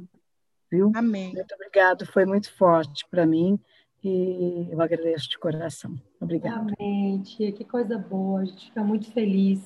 Viu? 0.71 0.93
Amém. 0.95 1.33
Muito 1.33 1.53
obrigado, 1.53 2.05
foi 2.05 2.25
muito 2.25 2.51
forte 2.53 3.05
para 3.11 3.25
mim 3.25 3.59
e 4.01 4.67
eu 4.71 4.81
agradeço 4.81 5.29
de 5.29 5.37
coração. 5.37 5.99
Obrigada. 6.19 6.73
Amém, 6.79 7.21
tia, 7.21 7.51
que 7.51 7.65
coisa 7.65 7.97
boa, 7.97 8.41
a 8.41 8.45
gente 8.45 8.67
fica 8.67 8.81
muito 8.81 9.11
feliz. 9.11 9.61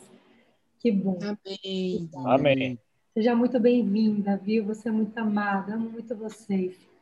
Que 0.79 0.91
bom. 0.91 1.19
Amém. 1.21 2.09
Amém. 2.25 2.79
Seja 3.13 3.35
muito 3.35 3.59
bem-vinda, 3.59 4.37
viu? 4.37 4.65
Você 4.65 4.89
é 4.89 4.91
muito 4.91 5.17
amada, 5.17 5.75
amo 5.75 5.89
muito 5.89 6.15
vocês. 6.15 6.94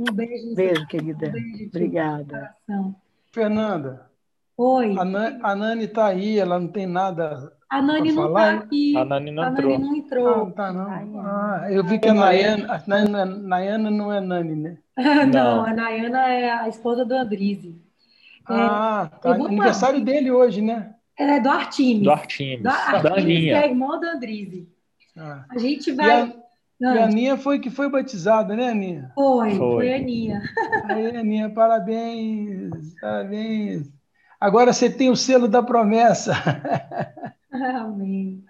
Um 0.00 0.14
beijo. 0.14 0.54
Beijo, 0.54 0.86
querida. 0.86 1.28
Um 1.28 1.32
beijo, 1.32 1.66
Obrigada. 1.66 2.54
Fernanda. 3.32 4.06
Oi. 4.56 4.96
A, 4.98 5.04
Nani, 5.04 5.38
a 5.42 5.54
Nani 5.54 5.84
está 5.84 6.06
aí, 6.06 6.38
ela 6.38 6.58
não 6.58 6.68
tem 6.68 6.86
nada. 6.86 7.52
A 7.68 7.82
Nani 7.82 8.12
não 8.12 8.28
está 8.28 8.50
aqui. 8.52 8.96
A 8.96 9.04
Nani 9.04 9.30
não 9.30 9.42
a 9.42 9.48
entrou. 9.50 9.70
Nani 9.70 9.84
não 9.84 9.96
entrou. 9.96 10.28
Ah, 10.28 10.36
não 10.38 10.50
tá, 10.50 10.72
não. 10.72 11.20
Ah, 11.20 11.66
eu 11.70 11.84
vi 11.84 11.98
que 11.98 12.08
a 12.08 12.14
Nayana, 12.14 12.74
a 12.74 12.82
Nayana, 12.86 13.24
Nayana 13.26 13.90
não 13.90 14.12
é 14.12 14.20
Nani, 14.20 14.56
né? 14.56 14.78
não, 14.96 15.26
não, 15.26 15.64
a 15.66 15.74
Nayana 15.74 16.28
é 16.28 16.50
a 16.50 16.68
esposa 16.68 17.04
do 17.04 17.14
Andrizi. 17.14 17.78
Ah, 18.46 19.10
tá. 19.20 19.34
Aniversário 19.34 20.02
dele 20.02 20.30
hoje, 20.30 20.62
né? 20.62 20.94
Ela 21.18 21.36
é 21.36 21.40
do 21.40 21.50
Artimes. 21.50 22.02
Do 22.02 22.10
Artimes. 22.10 22.62
Do 22.62 22.68
Artimes, 22.70 23.02
da 23.02 23.14
Aninha. 23.14 23.60
que 23.60 23.66
é 23.66 23.68
irmã 23.68 24.00
do 24.00 24.06
Andrizi. 24.06 24.68
Ah. 25.16 25.44
A 25.50 25.58
gente 25.58 25.90
E 25.90 25.92
vai. 25.94 26.39
A, 26.82 26.94
e 26.94 26.98
a 26.98 27.04
Aninha 27.04 27.36
foi 27.36 27.58
que 27.58 27.70
foi 27.70 27.88
batizada, 27.90 28.54
né, 28.56 28.70
Aninha? 28.70 29.12
Foi, 29.14 29.50
Foi. 29.56 29.58
foi 29.58 29.92
a 29.92 29.96
Aninha. 29.96 30.42
Aí, 30.84 31.16
Aninha, 31.16 31.50
parabéns, 31.50 32.94
parabéns. 33.00 33.90
Agora 34.40 34.72
você 34.72 34.88
tem 34.88 35.10
o 35.10 35.16
selo 35.16 35.46
da 35.46 35.62
promessa. 35.62 36.32
Amém. 37.52 38.44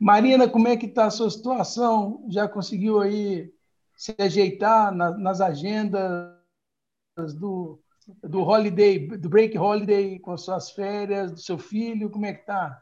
Marina, 0.00 0.48
como 0.48 0.68
é 0.68 0.76
que 0.76 0.86
está 0.86 1.06
a 1.06 1.10
sua 1.10 1.30
situação? 1.30 2.24
Já 2.28 2.48
conseguiu 2.48 3.00
aí 3.00 3.52
se 3.96 4.14
ajeitar 4.18 4.94
na- 4.94 5.10
nas 5.18 5.40
agendas 5.40 6.32
do, 7.36 7.80
do 8.22 8.40
holiday, 8.42 9.06
do 9.06 9.28
break 9.28 9.58
holiday 9.58 10.18
com 10.20 10.36
suas 10.36 10.70
férias, 10.70 11.32
do 11.32 11.40
seu 11.40 11.58
filho? 11.58 12.08
Como 12.10 12.24
é 12.26 12.32
que 12.32 12.40
está? 12.40 12.80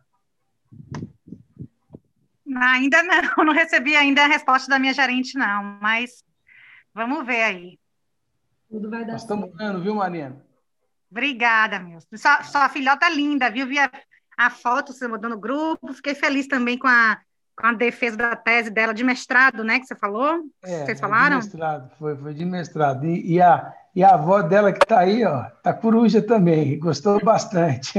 Ainda 2.54 3.02
não, 3.02 3.44
não 3.44 3.52
recebi 3.52 3.96
ainda 3.96 4.24
a 4.24 4.28
resposta 4.28 4.68
da 4.68 4.78
minha 4.78 4.92
gerente, 4.94 5.36
não, 5.36 5.78
mas 5.80 6.24
vamos 6.94 7.26
ver 7.26 7.42
aí. 7.42 7.78
Tudo 8.70 8.90
vai 8.90 9.04
dar 9.04 9.12
Nós 9.12 9.22
estamos 9.22 9.50
vendo, 9.56 9.80
viu, 9.82 9.94
Marina? 9.94 10.44
Obrigada, 11.10 11.78
meu. 11.78 11.98
Sua, 12.14 12.42
sua 12.42 12.68
filhota 12.68 13.08
linda, 13.08 13.50
viu? 13.50 13.66
Vi 13.66 13.78
a, 13.78 13.90
a 14.36 14.50
foto 14.50 14.92
você 14.92 15.06
mandou 15.06 15.30
no 15.30 15.38
grupo, 15.38 15.92
fiquei 15.92 16.14
feliz 16.14 16.46
também 16.46 16.76
com 16.76 16.88
a, 16.88 17.18
com 17.56 17.66
a 17.66 17.72
defesa 17.72 18.16
da 18.16 18.36
tese 18.36 18.70
dela 18.70 18.92
de 18.92 19.04
mestrado, 19.04 19.64
né, 19.64 19.78
que 19.80 19.86
você 19.86 19.94
falou? 19.94 20.40
É, 20.62 20.84
Vocês 20.84 20.98
é 20.98 21.00
falaram? 21.00 21.38
De 21.38 21.46
mestrado, 21.46 21.90
foi, 21.98 22.16
foi 22.16 22.34
de 22.34 22.44
mestrado. 22.44 23.06
E, 23.06 23.34
e 23.34 23.40
a, 23.40 23.72
e 23.96 24.04
a 24.04 24.10
avó 24.10 24.42
dela 24.42 24.74
que 24.74 24.84
está 24.84 25.00
aí, 25.00 25.24
ó, 25.24 25.44
tá 25.62 25.72
coruja 25.72 26.20
também, 26.20 26.78
gostou 26.78 27.18
bastante. 27.24 27.94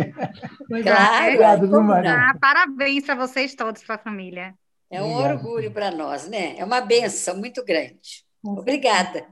Pois 0.69 0.83
Claro, 0.83 1.25
Obrigado, 1.25 1.61
viu, 1.67 1.81
não? 1.81 1.93
Ah, 1.93 2.35
parabéns 2.39 3.03
para 3.03 3.15
vocês 3.15 3.55
todos, 3.55 3.83
para 3.83 3.95
a 3.95 3.97
família. 3.97 4.53
É 4.91 5.01
um 5.01 5.11
Obrigado. 5.15 5.37
orgulho 5.37 5.71
para 5.71 5.89
nós, 5.89 6.29
né? 6.29 6.55
É 6.55 6.63
uma 6.63 6.81
benção 6.81 7.37
muito 7.37 7.65
grande. 7.65 8.23
Com 8.43 8.51
Obrigada. 8.51 9.25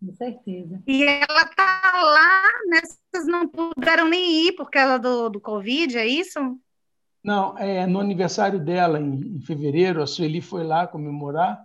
Com 0.00 0.12
certeza. 0.14 0.80
E 0.86 1.02
ela 1.02 1.44
tá 1.56 1.90
lá, 1.92 2.42
né? 2.68 2.80
Vocês 3.12 3.26
não 3.26 3.48
puderam 3.48 4.08
nem 4.08 4.46
ir 4.46 4.52
por 4.52 4.70
causa 4.70 5.00
do, 5.00 5.28
do 5.28 5.40
Covid, 5.40 5.98
é 5.98 6.06
isso? 6.06 6.38
Não, 7.24 7.58
é 7.58 7.84
no 7.84 7.98
aniversário 7.98 8.60
dela, 8.60 9.00
em, 9.00 9.38
em 9.38 9.40
fevereiro, 9.40 10.00
a 10.00 10.06
Sueli 10.06 10.40
foi 10.40 10.62
lá 10.62 10.86
comemorar 10.86 11.60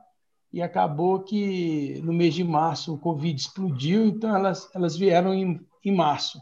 e 0.51 0.61
acabou 0.61 1.23
que 1.23 2.01
no 2.03 2.13
mês 2.13 2.33
de 2.33 2.43
março 2.43 2.93
o 2.93 2.99
Covid 2.99 3.39
explodiu, 3.39 4.05
então 4.05 4.35
elas, 4.35 4.69
elas 4.73 4.95
vieram 4.95 5.33
em, 5.33 5.59
em 5.83 5.95
março. 5.95 6.39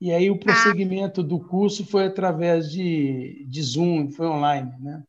E 0.00 0.10
aí 0.10 0.30
o 0.30 0.38
prosseguimento 0.38 1.22
do 1.22 1.38
curso 1.38 1.86
foi 1.86 2.06
através 2.06 2.70
de, 2.70 3.46
de 3.48 3.62
Zoom, 3.62 4.10
foi 4.10 4.26
online, 4.26 4.74
né? 4.80 5.02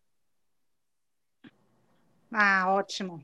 Ah, 2.32 2.66
ótimo. 2.70 3.24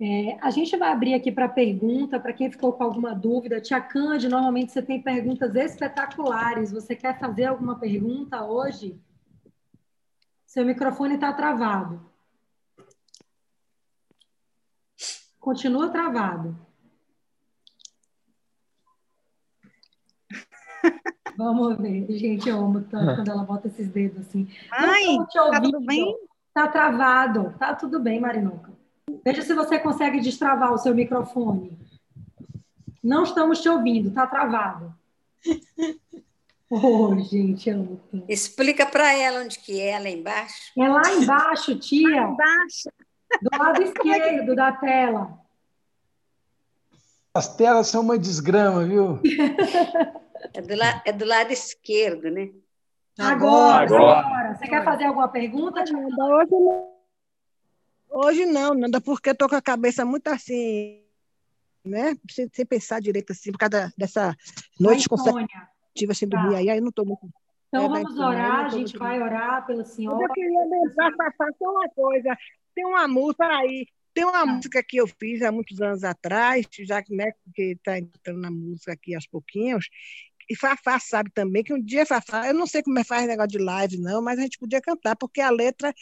É, 0.00 0.36
a 0.42 0.50
gente 0.50 0.76
vai 0.76 0.90
abrir 0.90 1.14
aqui 1.14 1.30
para 1.30 1.48
pergunta, 1.48 2.18
para 2.18 2.32
quem 2.32 2.50
ficou 2.50 2.72
com 2.72 2.82
alguma 2.82 3.14
dúvida. 3.14 3.60
Tia 3.60 3.80
Cande, 3.80 4.28
normalmente 4.28 4.72
você 4.72 4.82
tem 4.82 5.00
perguntas 5.00 5.54
espetaculares. 5.54 6.72
Você 6.72 6.96
quer 6.96 7.18
fazer 7.18 7.44
alguma 7.44 7.78
pergunta 7.78 8.44
hoje? 8.44 9.00
Seu 10.44 10.64
microfone 10.64 11.14
está 11.14 11.32
travado. 11.32 12.04
Continua 15.44 15.90
travado. 15.90 16.56
Vamos 21.36 21.76
ver. 21.76 22.06
Gente, 22.18 22.48
eu 22.48 22.56
amo 22.58 22.80
tanto 22.80 23.16
quando 23.16 23.30
ela 23.30 23.44
bota 23.44 23.68
esses 23.68 23.88
dedos 23.88 24.26
assim. 24.26 24.46
Te 24.46 25.34
tá 25.34 25.60
tudo 25.60 25.80
bem? 25.80 26.16
Tá 26.54 26.66
travado. 26.66 27.54
Tá 27.58 27.74
tudo 27.74 28.00
bem, 28.00 28.18
Marinuca. 28.18 28.72
Veja 29.22 29.42
se 29.42 29.52
você 29.52 29.78
consegue 29.78 30.18
destravar 30.18 30.72
o 30.72 30.78
seu 30.78 30.94
microfone. 30.94 31.78
Não 33.02 33.24
estamos 33.24 33.60
te 33.60 33.68
ouvindo, 33.68 34.10
tá 34.12 34.26
travado. 34.26 34.94
Oh, 36.70 37.16
gente, 37.20 37.68
eu 37.68 37.76
amo 37.76 38.00
tanto. 38.10 38.24
Explica 38.28 38.84
para 38.84 39.12
ela 39.12 39.44
onde 39.44 39.58
que 39.60 39.80
é, 39.80 39.96
lá 39.96 40.08
embaixo. 40.08 40.72
É 40.76 40.88
lá 40.88 41.12
embaixo, 41.12 41.78
tia. 41.78 42.08
Lá 42.08 42.32
embaixo. 42.32 42.88
Do 43.42 43.58
lado 43.58 43.82
esquerdo 43.84 44.54
da 44.54 44.72
tela. 44.72 45.38
As 47.34 47.56
telas 47.56 47.88
são 47.88 48.02
uma 48.02 48.16
desgrama, 48.18 48.84
viu? 48.84 49.20
É 50.52 50.60
do, 50.62 50.74
la... 50.76 51.02
é 51.04 51.12
do 51.12 51.24
lado 51.24 51.52
esquerdo, 51.52 52.30
né? 52.30 52.50
Agora, 53.18 53.82
Agora. 53.84 54.18
agora. 54.20 54.54
Você 54.56 54.66
quer 54.68 54.84
fazer 54.84 55.04
alguma 55.04 55.28
pergunta? 55.28 55.82
tia? 55.84 55.96
Nanda, 55.96 56.24
hoje 56.24 56.50
não. 56.50 56.94
Hoje 58.10 58.46
não, 58.46 58.74
Nanda, 58.74 59.00
porque 59.00 59.30
eu 59.30 59.36
tô 59.36 59.48
com 59.48 59.56
a 59.56 59.62
cabeça 59.62 60.04
muito 60.04 60.28
assim, 60.28 61.02
né? 61.84 62.16
Sem, 62.30 62.48
sem 62.52 62.64
pensar 62.64 63.00
direito 63.00 63.32
assim, 63.32 63.50
por 63.50 63.58
causa 63.58 63.92
dessa 63.98 64.36
noite 64.78 65.08
Da 65.08 65.14
insônia. 65.16 65.48
consecutiva 65.48 66.14
sem 66.14 66.28
Tá. 66.28 66.36
dormir 66.40 66.56
aí, 66.56 66.70
aí 66.70 66.78
eu 66.78 66.84
não 66.84 66.92
tô 66.92 67.04
muito. 67.04 67.28
Então 67.74 67.86
É, 67.86 67.88
vamos 67.88 68.18
orar, 68.18 68.66
a 68.66 68.68
gente 68.68 68.96
vai 68.96 69.20
orar 69.20 69.66
pela 69.66 69.82
Mas 69.82 69.88
senhora. 69.94 70.22
eu 70.22 70.32
queria 70.32 70.60
lembrar, 70.60 71.12
Fafá, 71.16 71.50
só 71.58 71.70
uma 71.70 71.88
coisa. 71.90 72.36
Tem 72.74 72.86
uma 72.86 73.08
música 73.08 73.46
aí, 73.46 73.86
tem 74.14 74.24
uma 74.24 74.46
música 74.46 74.82
que 74.82 74.96
eu 74.96 75.08
fiz 75.08 75.42
há 75.42 75.50
muitos 75.50 75.80
anos 75.80 76.04
atrás, 76.04 76.64
já 76.80 77.02
que 77.02 77.14
né, 77.14 77.32
está 77.58 77.98
entrando 77.98 78.40
na 78.40 78.50
música 78.50 78.92
aqui 78.92 79.14
aos 79.14 79.26
pouquinhos. 79.26 79.88
E 80.48 80.54
Fafá 80.56 80.98
sabe 81.00 81.30
também 81.32 81.64
que 81.64 81.72
um 81.72 81.82
dia 81.82 82.04
Fafá, 82.06 82.46
eu 82.46 82.54
não 82.54 82.66
sei 82.66 82.82
como 82.82 82.98
é 82.98 83.02
que 83.02 83.08
faz 83.08 83.26
negócio 83.26 83.48
de 83.50 83.58
live, 83.58 83.98
não, 83.98 84.22
mas 84.22 84.38
a 84.38 84.42
gente 84.42 84.58
podia 84.58 84.80
cantar, 84.80 85.16
porque 85.16 85.40
a 85.40 85.50
letra 85.50 85.92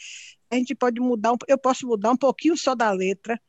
a 0.51 0.55
gente 0.55 0.75
pode 0.75 0.99
mudar, 0.99 1.33
um, 1.33 1.37
eu 1.47 1.57
posso 1.57 1.87
mudar 1.87 2.11
um 2.11 2.17
pouquinho 2.17 2.55
só 2.57 2.75
da 2.75 2.91
letra, 2.91 3.39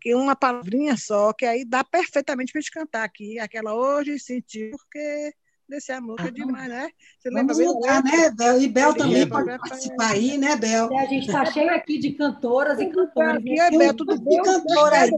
que 0.00 0.14
uma 0.14 0.34
palavrinha 0.34 0.96
só, 0.96 1.32
que 1.32 1.44
aí 1.44 1.64
dá 1.64 1.84
perfeitamente 1.84 2.52
para 2.52 2.58
a 2.60 2.62
gente 2.62 2.72
cantar 2.72 3.04
aqui. 3.04 3.38
Aquela 3.38 3.74
hoje 3.74 4.18
senti, 4.18 4.70
porque 4.70 5.32
desse 5.70 5.90
amor 5.92 6.16
que 6.16 6.28
é 6.28 6.30
demais, 6.30 6.68
né? 6.68 6.90
Você 7.18 7.30
lembra 7.30 7.54
Vamos 7.54 7.58
bem 7.80 7.94
letra? 7.94 8.02
né, 8.02 8.30
Bel? 8.30 8.60
E 8.60 8.68
Bel 8.68 8.94
também 8.94 9.28
pode 9.28 9.44
pra- 9.46 9.58
participar 9.58 10.10
aí, 10.10 10.36
né, 10.36 10.56
Bel? 10.56 10.90
E 10.92 10.96
a 10.98 11.06
gente 11.06 11.26
está 11.28 11.44
cheio 11.46 11.70
aqui 11.70 11.98
de 11.98 12.12
cantoras 12.12 12.78
e 12.80 12.86
cantores. 12.86 13.36
Aqui 13.36 13.58
é 13.60 13.70
Bel, 13.70 13.94
tudo 13.94 14.20
bem? 14.20 14.42
cantora 14.42 14.96
aí. 15.02 15.10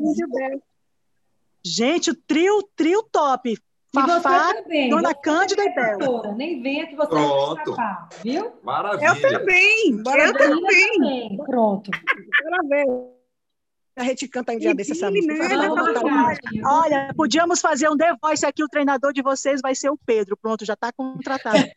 Gente, 1.65 2.11
o 2.11 2.15
trio, 2.15 2.63
trio 2.77 3.03
top. 3.05 3.51
E 3.53 3.57
Fafá. 3.95 4.53
Dona 4.89 5.09
você 5.09 5.15
Cândida 5.23 5.63
e 5.65 5.75
Bel. 5.75 5.99
pastora. 5.99 6.33
Nem 6.33 6.63
venha 6.63 6.87
que 6.87 6.97
você 6.97 7.09
Pronto. 7.09 7.55
vai 7.55 7.63
escapar, 7.65 8.09
viu? 8.23 8.53
Maravilha. 8.63 9.07
Eu 9.09 9.21
também, 9.21 9.89
eu 9.91 10.03
ver. 10.03 10.33
também. 10.39 10.93
também. 10.93 11.37
Pronto. 11.45 11.91
Ver. 12.69 12.87
A 13.95 14.05
gente 14.05 14.27
canta 14.27 14.53
um 14.53 14.59
dia 14.59 14.75
desse 14.75 14.93
essa 14.93 15.11
música. 15.11 15.35
Olha, 16.65 17.13
podíamos 17.15 17.61
fazer 17.61 17.91
um 17.91 17.97
The 17.97 18.15
Voice 18.23 18.47
aqui, 18.47 18.65
o 18.65 18.69
treinador 18.69 19.13
de 19.13 19.21
vocês 19.21 19.61
vai 19.61 19.75
ser 19.75 19.91
o 19.91 19.99
Pedro. 19.99 20.37
Pronto, 20.37 20.65
já 20.65 20.73
está 20.73 20.91
contratado. 20.93 21.59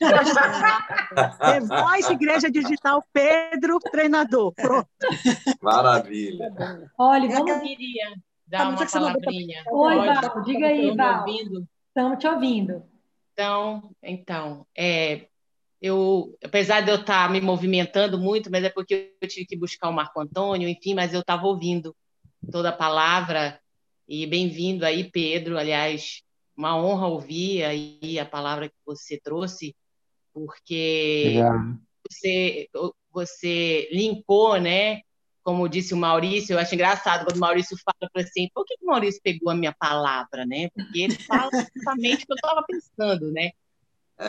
The 1.39 1.60
Voice 1.60 2.13
Igreja 2.13 2.49
Digital, 2.49 3.04
Pedro, 3.12 3.80
treinador. 3.80 4.54
Pronto. 4.54 4.88
Maravilha. 5.62 6.54
Olha, 6.97 7.25
É 7.25 7.34
vamos. 7.34 7.51
Eu 7.51 7.60
queria 7.60 8.13
dar 8.47 8.69
uma 8.69 8.86
palavrinha. 8.88 9.63
Oi? 9.69 9.95
Val, 9.97 10.41
diga 10.43 10.67
aí, 10.67 10.95
Val. 10.95 11.25
Estamos 11.88 12.19
te 12.19 12.28
ouvindo. 12.28 12.84
Então, 13.34 13.91
então, 14.01 14.65
é, 14.78 15.28
eu, 15.82 16.34
apesar 16.41 16.80
de 16.80 16.91
eu 16.91 16.95
estar 16.95 17.30
me 17.30 17.41
movimentando 17.41 18.17
muito, 18.17 18.49
mas 18.49 18.63
é 18.63 18.69
porque 18.69 19.13
eu 19.21 19.28
tive 19.28 19.45
que 19.45 19.58
buscar 19.58 19.89
o 19.89 19.93
Marco 19.93 20.21
Antônio, 20.21 20.69
enfim, 20.69 20.93
mas 20.93 21.13
eu 21.13 21.19
estava 21.19 21.45
ouvindo 21.45 21.93
toda 22.52 22.69
a 22.69 22.74
palavra 22.74 23.60
e 24.08 24.26
bem-vindo 24.26 24.86
aí, 24.86 25.10
Pedro. 25.10 25.58
Aliás, 25.58 26.21
uma 26.56 26.78
honra 26.78 27.08
ouvir 27.08 27.63
aí 27.63 28.19
a 28.19 28.26
palavra 28.26 28.69
que 28.69 28.76
você 28.86 29.19
trouxe, 29.19 29.76
porque 30.34 31.36
você, 32.08 32.69
você 33.12 33.89
linkou, 33.91 34.60
né? 34.60 35.02
Como 35.43 35.69
disse 35.69 35.93
o 35.93 35.98
Maurício, 35.98 36.54
eu 36.54 36.60
acho 36.60 36.74
engraçado 36.74 37.26
quando 37.26 37.38
o 37.38 37.39
Maurício 37.39 37.78
fala 37.78 38.10
para 38.12 38.24
assim, 38.24 38.50
por 38.54 38.65
que, 38.65 38.78
que 38.78 38.84
o 38.84 38.88
Maurício 38.88 39.21
pegou 39.24 39.52
a 39.52 39.56
minha 39.56 39.74
palavra, 39.74 40.45
né? 40.45 40.69
Porque 40.74 41.02
ele 41.02 41.15
fala 41.19 41.50
exatamente 41.54 42.24
o 42.24 42.28
que 42.28 42.34
eu 42.34 42.36
estava 42.36 42.65
pensando, 42.67 43.32
né? 43.32 43.52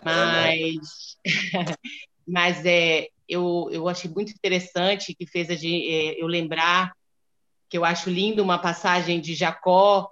Mas, 0.04 1.16
mas 2.26 2.66
é, 2.66 3.08
eu, 3.28 3.68
eu 3.70 3.88
achei 3.88 4.10
muito 4.10 4.32
interessante 4.32 5.14
que 5.14 5.26
fez 5.26 5.48
a 5.48 5.54
gente, 5.54 5.88
é, 5.88 6.22
eu 6.22 6.26
lembrar 6.26 6.92
que 7.68 7.76
eu 7.76 7.84
acho 7.84 8.10
lindo 8.10 8.42
uma 8.42 8.58
passagem 8.58 9.20
de 9.20 9.34
Jacó 9.34 10.10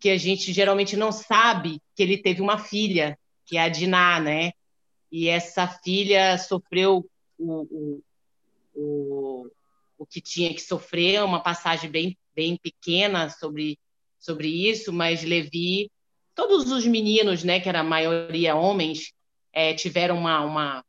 que 0.00 0.10
a 0.10 0.18
gente 0.18 0.52
geralmente 0.52 0.96
não 0.96 1.10
sabe 1.10 1.80
que 1.96 2.02
ele 2.02 2.18
teve 2.18 2.42
uma 2.42 2.58
filha, 2.58 3.18
que 3.46 3.56
é 3.56 3.62
a 3.62 3.68
Diná, 3.68 4.20
né? 4.20 4.52
E 5.10 5.28
essa 5.28 5.66
filha 5.66 6.36
sofreu 6.36 7.08
o, 7.38 7.62
o, 7.62 8.02
o, 8.74 9.50
o 9.96 10.06
que 10.06 10.20
tinha 10.20 10.52
que 10.52 10.60
sofrer, 10.60 11.22
uma 11.24 11.42
passagem 11.42 11.90
bem, 11.90 12.18
bem 12.34 12.56
pequena 12.56 13.30
sobre, 13.30 13.78
sobre 14.18 14.48
isso, 14.48 14.92
mas 14.92 15.22
Levi, 15.22 15.90
todos 16.34 16.70
os 16.70 16.86
meninos, 16.86 17.44
né, 17.44 17.60
que 17.60 17.68
era 17.68 17.80
a 17.80 17.84
maioria 17.84 18.56
homens, 18.56 19.12
é, 19.52 19.72
tiveram 19.72 20.18
uma, 20.18 20.44
uma, 20.44 20.84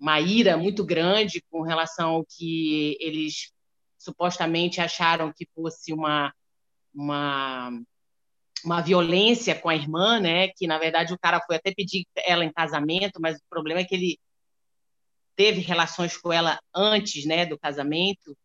uma 0.00 0.20
ira 0.20 0.56
muito 0.56 0.84
grande 0.84 1.42
com 1.50 1.62
relação 1.62 2.10
ao 2.10 2.24
que 2.24 2.96
eles 3.00 3.52
supostamente 3.98 4.80
acharam 4.80 5.32
que 5.36 5.46
fosse 5.54 5.92
uma, 5.92 6.32
uma, 6.94 7.70
uma 8.64 8.80
violência 8.80 9.54
com 9.58 9.68
a 9.68 9.74
irmã, 9.74 10.20
né? 10.20 10.48
Que 10.48 10.66
na 10.66 10.78
verdade 10.78 11.12
o 11.12 11.18
cara 11.18 11.40
foi 11.46 11.56
até 11.56 11.74
pedir 11.74 12.06
ela 12.16 12.44
em 12.44 12.52
casamento, 12.52 13.20
mas 13.20 13.38
o 13.38 13.44
problema 13.50 13.80
é 13.80 13.84
que 13.84 13.94
ele 13.94 14.18
teve 15.36 15.60
relações 15.60 16.16
com 16.16 16.32
ela 16.32 16.58
antes, 16.74 17.24
né, 17.24 17.46
do 17.46 17.58
casamento. 17.58 18.36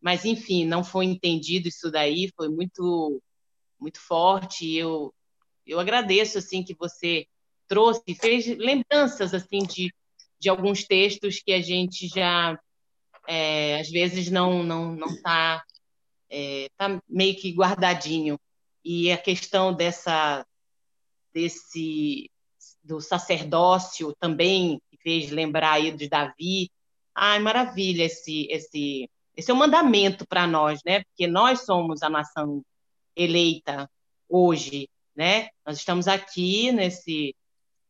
Mas 0.00 0.24
enfim, 0.24 0.64
não 0.64 0.84
foi 0.84 1.04
entendido 1.06 1.68
isso 1.68 1.90
daí, 1.90 2.30
foi 2.36 2.48
muito 2.48 3.22
muito 3.78 4.00
forte. 4.00 4.66
E 4.66 4.76
eu 4.76 5.14
eu 5.66 5.78
agradeço 5.78 6.38
assim 6.38 6.64
que 6.64 6.74
você 6.74 7.26
trouxe, 7.68 8.02
fez 8.14 8.46
lembranças 8.58 9.34
assim 9.34 9.60
de 9.60 9.92
de 10.40 10.48
alguns 10.48 10.84
textos 10.84 11.38
que 11.38 11.52
a 11.52 11.60
gente 11.60 12.08
já 12.08 12.58
é, 13.26 13.80
às 13.80 13.90
vezes 13.90 14.30
não 14.30 14.62
não 14.62 14.94
não 14.94 15.08
está 15.08 15.62
é, 16.30 16.68
tá 16.76 17.00
meio 17.08 17.36
que 17.36 17.52
guardadinho. 17.52 18.38
E 18.84 19.10
a 19.12 19.18
questão 19.18 19.74
dessa 19.74 20.46
desse 21.34 22.30
do 22.82 23.00
sacerdócio 23.00 24.14
também 24.18 24.80
fez 25.02 25.30
lembrar 25.30 25.72
aí 25.72 25.90
de 25.92 26.08
Davi 26.08 26.70
ai 27.14 27.38
maravilha 27.38 28.04
esse 28.04 28.46
esse 28.50 29.08
esse 29.36 29.50
é 29.50 29.54
um 29.54 29.58
mandamento 29.58 30.26
para 30.26 30.46
nós 30.46 30.80
né? 30.84 31.04
Porque 31.04 31.26
nós 31.26 31.64
somos 31.64 32.02
a 32.02 32.10
nação 32.10 32.62
eleita 33.16 33.88
hoje 34.28 34.88
né? 35.14 35.48
Nós 35.66 35.78
estamos 35.78 36.08
aqui 36.08 36.72
nesse 36.72 37.34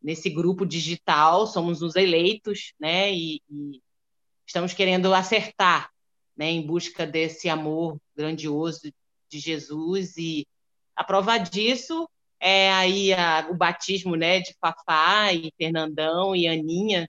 nesse 0.03 0.31
grupo 0.31 0.67
digital 0.67 1.47
somos 1.47 1.83
os 1.83 1.97
eleitos 1.97 2.73
né? 2.81 3.13
E, 3.13 3.41
e 3.51 3.81
estamos 4.51 4.75
querendo 4.75 5.15
acertar 5.15 5.91
né, 6.37 6.51
em 6.51 6.67
busca 6.67 7.07
desse 7.07 7.49
amor 7.49 8.01
grandioso 8.17 8.93
de 9.29 9.39
Jesus 9.39 10.17
e 10.17 10.45
a 10.97 11.05
prova 11.05 11.39
disso 11.39 12.09
é 12.41 12.73
aí 12.73 13.13
a, 13.13 13.47
o 13.49 13.55
batismo 13.55 14.17
né, 14.17 14.41
de 14.41 14.53
Fafá 14.61 15.33
e 15.33 15.53
Fernandão 15.57 16.35
e 16.35 16.49
Aninha, 16.49 17.09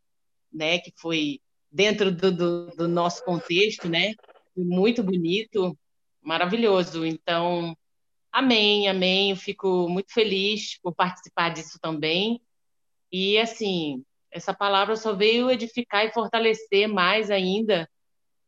né, 0.54 0.78
que 0.78 0.94
foi 0.96 1.40
dentro 1.72 2.12
do, 2.12 2.32
do, 2.32 2.68
do 2.76 2.88
nosso 2.88 3.26
contexto, 3.26 3.90
né, 3.90 4.14
muito 4.56 5.02
bonito, 5.02 5.76
maravilhoso. 6.22 7.04
Então, 7.08 7.76
amém, 8.32 8.88
amém. 8.88 9.32
Eu 9.32 9.36
fico 9.36 9.90
muito 9.90 10.14
feliz 10.14 10.78
por 10.80 10.94
participar 10.94 11.50
disso 11.50 11.80
também. 11.82 12.40
E 13.12 13.40
assim, 13.40 14.04
essa 14.32 14.54
palavra 14.54 14.96
só 14.96 15.14
veio 15.14 15.52
edificar 15.52 16.06
e 16.06 16.12
fortalecer 16.12 16.88
mais 16.88 17.30
ainda 17.30 17.90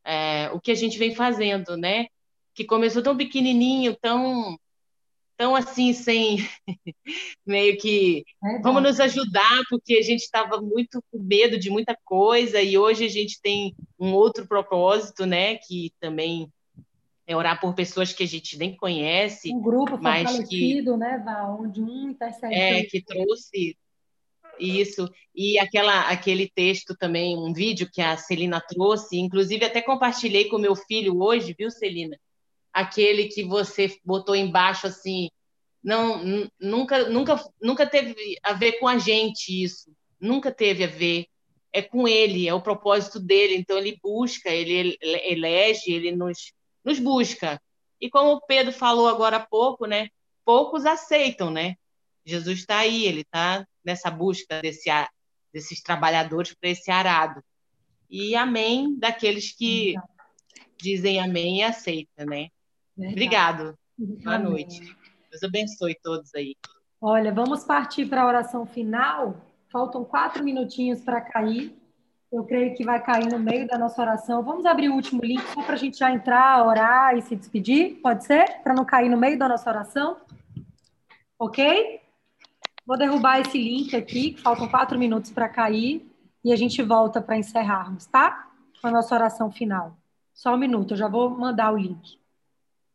é, 0.04 0.50
o 0.52 0.60
que 0.60 0.70
a 0.70 0.74
gente 0.74 0.98
vem 0.98 1.14
fazendo, 1.14 1.76
né? 1.76 2.06
Que 2.54 2.64
começou 2.64 3.02
tão 3.02 3.16
pequenininho, 3.16 3.96
tão, 4.00 4.58
tão 5.36 5.54
assim, 5.54 5.92
sem 5.92 6.38
meio 7.46 7.76
que 7.78 8.24
É 8.44 8.58
vamos 8.60 8.82
nos 8.82 9.00
ajudar, 9.00 9.62
porque 9.68 9.94
a 9.94 10.02
gente 10.02 10.20
estava 10.20 10.60
muito 10.60 11.02
com 11.10 11.18
medo 11.18 11.58
de 11.58 11.70
muita 11.70 11.96
coisa 12.04 12.60
e 12.60 12.78
hoje 12.78 13.04
a 13.04 13.08
gente 13.08 13.40
tem 13.40 13.74
um 13.98 14.12
outro 14.12 14.46
propósito, 14.46 15.26
né? 15.26 15.56
Que 15.56 15.92
também 16.00 16.50
é 17.26 17.34
orar 17.34 17.60
por 17.60 17.74
pessoas 17.74 18.12
que 18.12 18.22
a 18.22 18.26
gente 18.26 18.58
nem 18.58 18.76
conhece, 18.76 19.52
Um 19.52 19.60
grupo 19.60 19.98
mas 20.00 20.46
que 20.46 20.82
né, 20.82 21.18
Val? 21.24 21.62
Onde 21.62 21.80
um 21.80 22.10
intercede 22.10 22.54
é, 22.54 22.84
que 22.84 23.02
trouxe 23.02 23.76
isso. 24.58 25.08
E 25.34 25.58
aquela, 25.58 26.08
aquele 26.08 26.48
texto 26.48 26.96
também, 26.96 27.36
um 27.36 27.52
vídeo 27.52 27.88
que 27.92 28.00
a 28.00 28.16
Celina 28.16 28.60
trouxe, 28.60 29.16
inclusive 29.18 29.64
até 29.64 29.82
compartilhei 29.82 30.48
com 30.48 30.58
meu 30.58 30.74
filho 30.76 31.20
hoje, 31.20 31.54
viu, 31.58 31.70
Celina? 31.70 32.18
Aquele 32.72 33.28
que 33.28 33.44
você 33.44 33.96
botou 34.04 34.34
embaixo 34.34 34.86
assim, 34.86 35.28
não, 35.82 36.24
nu- 36.24 36.48
nunca, 36.60 37.08
nunca, 37.08 37.44
nunca 37.60 37.86
teve 37.86 38.14
a 38.42 38.52
ver 38.52 38.72
com 38.78 38.88
a 38.88 38.98
gente 38.98 39.62
isso, 39.62 39.92
nunca 40.20 40.50
teve 40.52 40.84
a 40.84 40.88
ver. 40.88 41.26
É 41.72 41.82
com 41.82 42.06
ele, 42.06 42.48
é 42.48 42.54
o 42.54 42.62
propósito 42.62 43.18
dele. 43.20 43.56
Então 43.56 43.76
ele 43.76 43.98
busca, 44.02 44.48
ele- 44.50 44.96
elege, 45.02 45.92
ele 45.92 46.12
nos, 46.12 46.52
nos 46.84 46.98
busca. 47.00 47.60
E 48.00 48.08
como 48.08 48.32
o 48.34 48.40
Pedro 48.40 48.72
falou 48.72 49.08
agora 49.08 49.38
há 49.38 49.46
pouco, 49.46 49.86
né? 49.86 50.08
Poucos 50.44 50.86
aceitam, 50.86 51.50
né? 51.50 51.74
Jesus 52.24 52.60
está 52.60 52.78
aí, 52.78 53.04
ele 53.06 53.20
está 53.22 53.66
nessa 53.84 54.10
busca 54.10 54.60
desse, 54.60 54.90
desses 55.52 55.82
trabalhadores 55.82 56.54
para 56.54 56.70
esse 56.70 56.90
arado. 56.90 57.42
E 58.10 58.34
amém 58.34 58.96
daqueles 58.98 59.52
que 59.52 59.94
dizem 60.80 61.20
amém 61.20 61.58
e 61.58 61.62
aceitam, 61.62 62.26
né? 62.26 62.48
Obrigado. 62.96 63.76
Boa 63.96 64.36
Amém. 64.36 64.50
noite. 64.50 64.96
Deus 65.30 65.42
abençoe 65.42 65.96
todos 66.02 66.34
aí. 66.34 66.54
Olha, 67.00 67.32
vamos 67.32 67.64
partir 67.64 68.06
para 68.06 68.22
a 68.22 68.26
oração 68.26 68.66
final. 68.66 69.36
Faltam 69.70 70.04
quatro 70.04 70.44
minutinhos 70.44 71.00
para 71.00 71.20
cair. 71.20 71.76
Eu 72.30 72.44
creio 72.44 72.74
que 72.74 72.84
vai 72.84 73.02
cair 73.02 73.30
no 73.30 73.38
meio 73.38 73.66
da 73.66 73.78
nossa 73.78 74.00
oração. 74.00 74.42
Vamos 74.42 74.66
abrir 74.66 74.88
o 74.88 74.94
último 74.94 75.20
link 75.22 75.40
só 75.52 75.62
para 75.62 75.74
a 75.74 75.78
gente 75.78 75.98
já 75.98 76.12
entrar, 76.12 76.66
orar 76.66 77.16
e 77.16 77.22
se 77.22 77.36
despedir? 77.36 78.00
Pode 78.00 78.24
ser? 78.24 78.60
Para 78.62 78.74
não 78.74 78.84
cair 78.84 79.08
no 79.08 79.16
meio 79.16 79.38
da 79.38 79.48
nossa 79.48 79.70
oração? 79.70 80.16
Ok? 81.38 82.00
Vou 82.86 82.98
derrubar 82.98 83.40
esse 83.40 83.56
link 83.56 83.96
aqui, 83.96 84.32
que 84.32 84.42
faltam 84.42 84.68
quatro 84.68 84.98
minutos 84.98 85.30
para 85.30 85.48
cair, 85.48 86.06
e 86.44 86.52
a 86.52 86.56
gente 86.56 86.82
volta 86.82 87.20
para 87.22 87.38
encerrarmos, 87.38 88.04
tá? 88.06 88.50
Com 88.80 88.88
a 88.88 88.90
nossa 88.90 89.14
oração 89.14 89.50
final. 89.50 89.96
Só 90.34 90.54
um 90.54 90.58
minuto, 90.58 90.92
eu 90.92 90.98
já 90.98 91.08
vou 91.08 91.30
mandar 91.30 91.72
o 91.72 91.78
link. 91.78 92.18